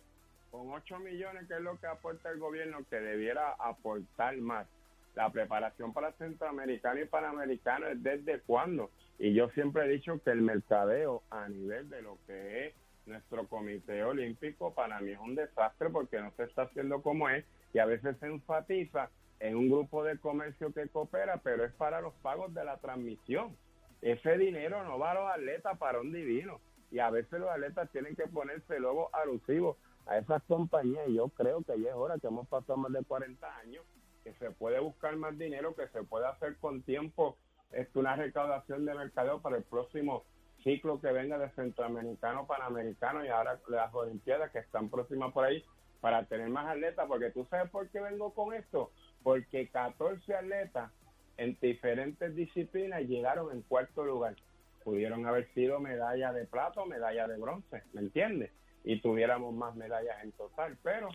con 0.50 0.70
8 0.70 0.98
millones, 1.00 1.48
que 1.48 1.54
es 1.54 1.60
lo 1.60 1.78
que 1.80 1.86
aporta 1.86 2.30
el 2.30 2.38
gobierno, 2.38 2.84
que 2.88 3.00
debiera 3.00 3.52
aportar 3.58 4.36
más. 4.36 4.66
La 5.14 5.30
preparación 5.30 5.92
para 5.92 6.12
centroamericano 6.12 7.00
y 7.00 7.06
panamericano 7.06 7.88
es 7.88 8.02
desde 8.02 8.40
cuándo. 8.40 8.90
Y 9.18 9.34
yo 9.34 9.48
siempre 9.50 9.84
he 9.84 9.88
dicho 9.88 10.20
que 10.22 10.30
el 10.30 10.40
mercadeo 10.40 11.22
a 11.30 11.48
nivel 11.48 11.90
de 11.90 12.02
lo 12.02 12.16
que 12.26 12.66
es 12.66 12.74
nuestro 13.06 13.46
comité 13.48 14.04
olímpico 14.04 14.72
para 14.72 15.00
mí 15.00 15.10
es 15.10 15.18
un 15.18 15.34
desastre 15.34 15.90
porque 15.90 16.20
no 16.20 16.30
se 16.36 16.44
está 16.44 16.62
haciendo 16.62 17.02
como 17.02 17.28
es 17.28 17.44
y 17.74 17.78
a 17.78 17.84
veces 17.84 18.16
se 18.18 18.26
enfatiza 18.26 19.10
en 19.40 19.56
un 19.56 19.68
grupo 19.68 20.04
de 20.04 20.18
comercio 20.18 20.72
que 20.72 20.88
coopera, 20.88 21.38
pero 21.42 21.64
es 21.64 21.72
para 21.72 22.00
los 22.00 22.14
pagos 22.22 22.54
de 22.54 22.64
la 22.64 22.76
transmisión. 22.76 23.56
Ese 24.00 24.38
dinero 24.38 24.84
no 24.84 24.98
va 24.98 25.10
a 25.10 25.14
los 25.14 25.30
atletas 25.30 25.78
para 25.78 26.00
un 26.00 26.12
divino. 26.12 26.60
Y 26.92 26.98
a 26.98 27.10
veces 27.10 27.40
los 27.40 27.48
atletas 27.48 27.90
tienen 27.90 28.14
que 28.14 28.28
ponerse 28.28 28.78
luego 28.78 29.08
alusivos 29.14 29.78
a 30.06 30.18
esas 30.18 30.42
compañías. 30.44 31.08
Yo 31.08 31.28
creo 31.30 31.62
que 31.62 31.80
ya 31.80 31.88
es 31.90 31.96
hora 31.96 32.18
que 32.18 32.26
hemos 32.26 32.46
pasado 32.48 32.76
más 32.76 32.92
de 32.92 33.02
40 33.02 33.56
años, 33.58 33.84
que 34.22 34.34
se 34.34 34.50
puede 34.50 34.78
buscar 34.78 35.16
más 35.16 35.36
dinero, 35.38 35.74
que 35.74 35.88
se 35.88 36.04
puede 36.04 36.26
hacer 36.26 36.56
con 36.58 36.82
tiempo 36.82 37.36
este, 37.72 37.98
una 37.98 38.14
recaudación 38.14 38.84
de 38.84 38.94
mercadeo 38.94 39.40
para 39.40 39.56
el 39.56 39.64
próximo 39.64 40.24
ciclo 40.62 41.00
que 41.00 41.10
venga 41.10 41.38
de 41.38 41.50
centroamericano, 41.50 42.46
panamericano 42.46 43.24
y 43.24 43.28
ahora 43.28 43.58
las 43.68 43.92
olimpiadas 43.94 44.52
que 44.52 44.58
están 44.58 44.90
próximas 44.90 45.32
por 45.32 45.44
ahí 45.44 45.64
para 46.00 46.24
tener 46.26 46.48
más 46.50 46.66
atletas, 46.66 47.06
porque 47.08 47.30
tú 47.30 47.46
sabes 47.48 47.70
por 47.70 47.88
qué 47.88 48.00
vengo 48.00 48.34
con 48.34 48.52
esto, 48.52 48.90
porque 49.22 49.68
14 49.68 50.34
atletas 50.34 50.92
en 51.36 51.56
diferentes 51.60 52.34
disciplinas 52.34 53.02
llegaron 53.02 53.50
en 53.52 53.62
cuarto 53.62 54.04
lugar. 54.04 54.36
Pudieron 54.84 55.26
haber 55.26 55.52
sido 55.54 55.80
medalla 55.80 56.32
de 56.32 56.46
plata 56.46 56.82
o 56.82 56.86
medalla 56.86 57.28
de 57.28 57.36
bronce, 57.38 57.82
¿me 57.92 58.00
entiendes? 58.02 58.50
Y 58.84 59.00
tuviéramos 59.00 59.54
más 59.54 59.74
medallas 59.74 60.22
en 60.22 60.32
total, 60.32 60.76
pero 60.82 61.08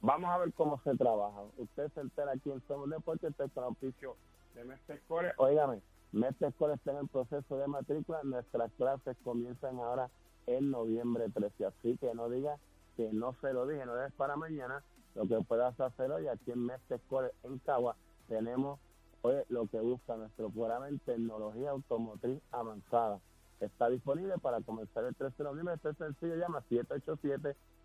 vamos 0.00 0.30
a 0.30 0.38
ver 0.38 0.52
cómo 0.54 0.80
se 0.82 0.96
trabaja. 0.96 1.42
Usted 1.56 1.90
se 1.92 2.00
entera 2.00 2.32
aquí 2.32 2.50
en 2.50 2.60
Somos 2.66 2.90
Deportes, 2.90 3.30
este 3.30 3.44
es 3.44 3.52
con 3.52 3.64
auspicio 3.64 4.16
de 4.54 4.64
Mestre 4.64 4.98
Score. 5.04 5.32
Óigame, 5.36 5.80
Mestre 6.12 6.50
Score 6.52 6.74
está 6.74 6.90
en 6.90 6.98
el 6.98 7.08
proceso 7.08 7.56
de 7.58 7.66
matrícula, 7.66 8.20
nuestras 8.24 8.72
clases 8.72 9.16
comienzan 9.24 9.78
ahora 9.78 10.10
en 10.46 10.70
noviembre 10.70 11.28
13, 11.32 11.66
así 11.66 11.96
que 11.98 12.12
no 12.14 12.28
diga 12.28 12.56
que 12.96 13.10
no 13.12 13.34
se 13.40 13.52
lo 13.52 13.66
dije, 13.66 13.86
no 13.86 14.04
es 14.04 14.12
para 14.14 14.36
mañana, 14.36 14.82
lo 15.14 15.26
que 15.28 15.38
puedas 15.46 15.78
hacer 15.78 16.10
hoy 16.10 16.26
aquí 16.26 16.50
en 16.50 16.66
Mestre 16.66 16.98
Score 16.98 17.32
en 17.44 17.58
Cagua 17.60 17.96
tenemos 18.28 18.80
Oye, 19.22 19.44
lo 19.48 19.66
que 19.68 19.78
busca 19.78 20.16
nuestro 20.16 20.50
programa 20.50 20.88
en 20.88 20.98
tecnología 20.98 21.70
automotriz 21.70 22.40
avanzada. 22.50 23.20
Está 23.60 23.88
disponible 23.88 24.34
para 24.38 24.60
comenzar 24.62 25.04
el 25.04 25.14
13 25.14 25.36
de 25.38 25.44
noviembre. 25.44 25.76
Este 25.76 25.94
sencillo 25.94 26.34
llama 26.34 26.64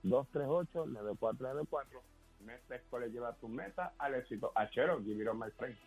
787-238-9494. 0.04 2.02
Mestre 2.44 2.78
Escuela 2.78 3.06
lleva 3.08 3.34
tu 3.34 3.48
meta 3.48 3.94
al 4.00 4.16
éxito. 4.16 4.52
Achero, 4.56 5.00
give 5.04 5.22
it 5.22 5.28
on 5.28 5.38
my 5.38 5.52
friend. 5.52 5.78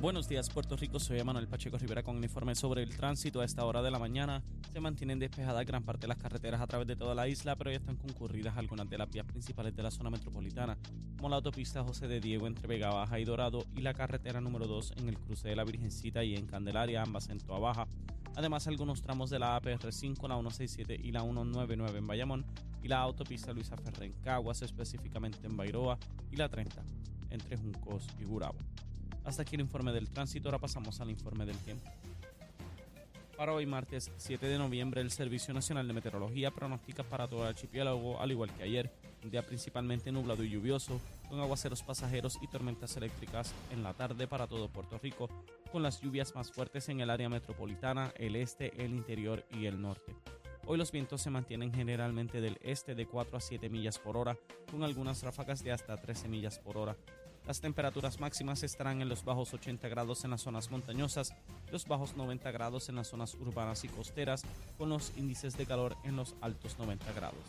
Buenos 0.00 0.28
días, 0.28 0.48
Puerto 0.48 0.76
Rico. 0.76 1.00
Soy 1.00 1.20
Manuel 1.24 1.48
Pacheco 1.48 1.76
Rivera 1.76 2.04
con 2.04 2.16
un 2.16 2.22
informe 2.22 2.54
sobre 2.54 2.84
el 2.84 2.96
tránsito. 2.96 3.40
A 3.40 3.44
esta 3.44 3.64
hora 3.64 3.82
de 3.82 3.90
la 3.90 3.98
mañana 3.98 4.44
se 4.72 4.78
mantienen 4.78 5.18
despejadas 5.18 5.66
gran 5.66 5.82
parte 5.82 6.02
de 6.02 6.06
las 6.06 6.18
carreteras 6.18 6.60
a 6.60 6.68
través 6.68 6.86
de 6.86 6.94
toda 6.94 7.16
la 7.16 7.26
isla, 7.26 7.56
pero 7.56 7.72
ya 7.72 7.78
están 7.78 7.96
concurridas 7.96 8.56
algunas 8.56 8.88
de 8.88 8.96
las 8.96 9.10
vías 9.10 9.26
principales 9.26 9.74
de 9.74 9.82
la 9.82 9.90
zona 9.90 10.08
metropolitana, 10.08 10.78
como 11.16 11.30
la 11.30 11.36
autopista 11.36 11.82
José 11.82 12.06
de 12.06 12.20
Diego 12.20 12.46
entre 12.46 12.68
Vega 12.68 12.90
Baja 12.90 13.18
y 13.18 13.24
Dorado 13.24 13.64
y 13.74 13.80
la 13.80 13.92
carretera 13.92 14.40
número 14.40 14.68
2 14.68 14.94
en 14.98 15.08
el 15.08 15.18
cruce 15.18 15.48
de 15.48 15.56
la 15.56 15.64
Virgencita 15.64 16.22
y 16.22 16.36
en 16.36 16.46
Candelaria, 16.46 17.02
ambas 17.02 17.28
en 17.28 17.38
Toa 17.38 17.58
Baja. 17.58 17.88
Además, 18.36 18.68
algunos 18.68 19.02
tramos 19.02 19.30
de 19.30 19.40
la 19.40 19.60
APR5, 19.60 20.28
la 20.28 20.36
167 20.36 20.96
y 21.02 21.10
la 21.10 21.22
199 21.22 21.98
en 21.98 22.06
Bayamón 22.06 22.46
y 22.84 22.86
la 22.86 23.00
autopista 23.00 23.52
Luisa 23.52 23.76
Ferrer 23.76 24.04
en 24.04 24.12
Caguas, 24.22 24.62
específicamente 24.62 25.44
en 25.44 25.56
Bairoa, 25.56 25.98
y 26.30 26.36
la 26.36 26.48
30 26.48 26.84
entre 27.30 27.56
Juncos 27.56 28.06
y 28.20 28.24
Gurabo. 28.24 28.58
Hasta 29.28 29.42
aquí 29.42 29.56
el 29.56 29.60
informe 29.60 29.92
del 29.92 30.08
tránsito, 30.08 30.48
ahora 30.48 30.58
pasamos 30.58 31.02
al 31.02 31.10
informe 31.10 31.44
del 31.44 31.58
tiempo. 31.58 31.86
Para 33.36 33.52
hoy 33.52 33.66
martes 33.66 34.10
7 34.16 34.46
de 34.46 34.56
noviembre, 34.56 35.02
el 35.02 35.10
Servicio 35.10 35.52
Nacional 35.52 35.86
de 35.86 35.92
Meteorología 35.92 36.50
pronostica 36.50 37.02
para 37.02 37.28
todo 37.28 37.42
el 37.42 37.48
archipiélago, 37.48 38.22
al 38.22 38.30
igual 38.30 38.50
que 38.54 38.62
ayer, 38.62 38.90
un 39.22 39.30
día 39.30 39.44
principalmente 39.44 40.10
nublado 40.10 40.44
y 40.44 40.48
lluvioso, 40.48 40.98
con 41.28 41.40
aguaceros 41.40 41.82
pasajeros 41.82 42.38
y 42.40 42.46
tormentas 42.46 42.96
eléctricas 42.96 43.52
en 43.70 43.82
la 43.82 43.92
tarde 43.92 44.26
para 44.26 44.46
todo 44.46 44.70
Puerto 44.70 44.96
Rico, 44.96 45.28
con 45.70 45.82
las 45.82 46.00
lluvias 46.00 46.34
más 46.34 46.50
fuertes 46.50 46.88
en 46.88 47.00
el 47.00 47.10
área 47.10 47.28
metropolitana, 47.28 48.14
el 48.16 48.34
este, 48.34 48.82
el 48.82 48.94
interior 48.94 49.44
y 49.50 49.66
el 49.66 49.78
norte. 49.78 50.16
Hoy 50.64 50.78
los 50.78 50.90
vientos 50.90 51.20
se 51.20 51.28
mantienen 51.28 51.70
generalmente 51.70 52.40
del 52.40 52.58
este 52.62 52.94
de 52.94 53.04
4 53.04 53.36
a 53.36 53.40
7 53.40 53.68
millas 53.68 53.98
por 53.98 54.16
hora, 54.16 54.38
con 54.70 54.82
algunas 54.84 55.22
ráfagas 55.22 55.62
de 55.62 55.72
hasta 55.72 55.98
13 55.98 56.28
millas 56.28 56.58
por 56.58 56.78
hora. 56.78 56.96
Las 57.48 57.62
temperaturas 57.62 58.20
máximas 58.20 58.62
estarán 58.62 59.00
en 59.00 59.08
los 59.08 59.24
bajos 59.24 59.54
80 59.54 59.88
grados 59.88 60.22
en 60.22 60.32
las 60.32 60.42
zonas 60.42 60.70
montañosas, 60.70 61.32
los 61.72 61.86
bajos 61.86 62.14
90 62.14 62.50
grados 62.52 62.90
en 62.90 62.96
las 62.96 63.08
zonas 63.08 63.34
urbanas 63.36 63.84
y 63.84 63.88
costeras, 63.88 64.42
con 64.76 64.90
los 64.90 65.12
índices 65.16 65.56
de 65.56 65.64
calor 65.64 65.96
en 66.04 66.14
los 66.14 66.36
altos 66.42 66.78
90 66.78 67.10
grados. 67.14 67.40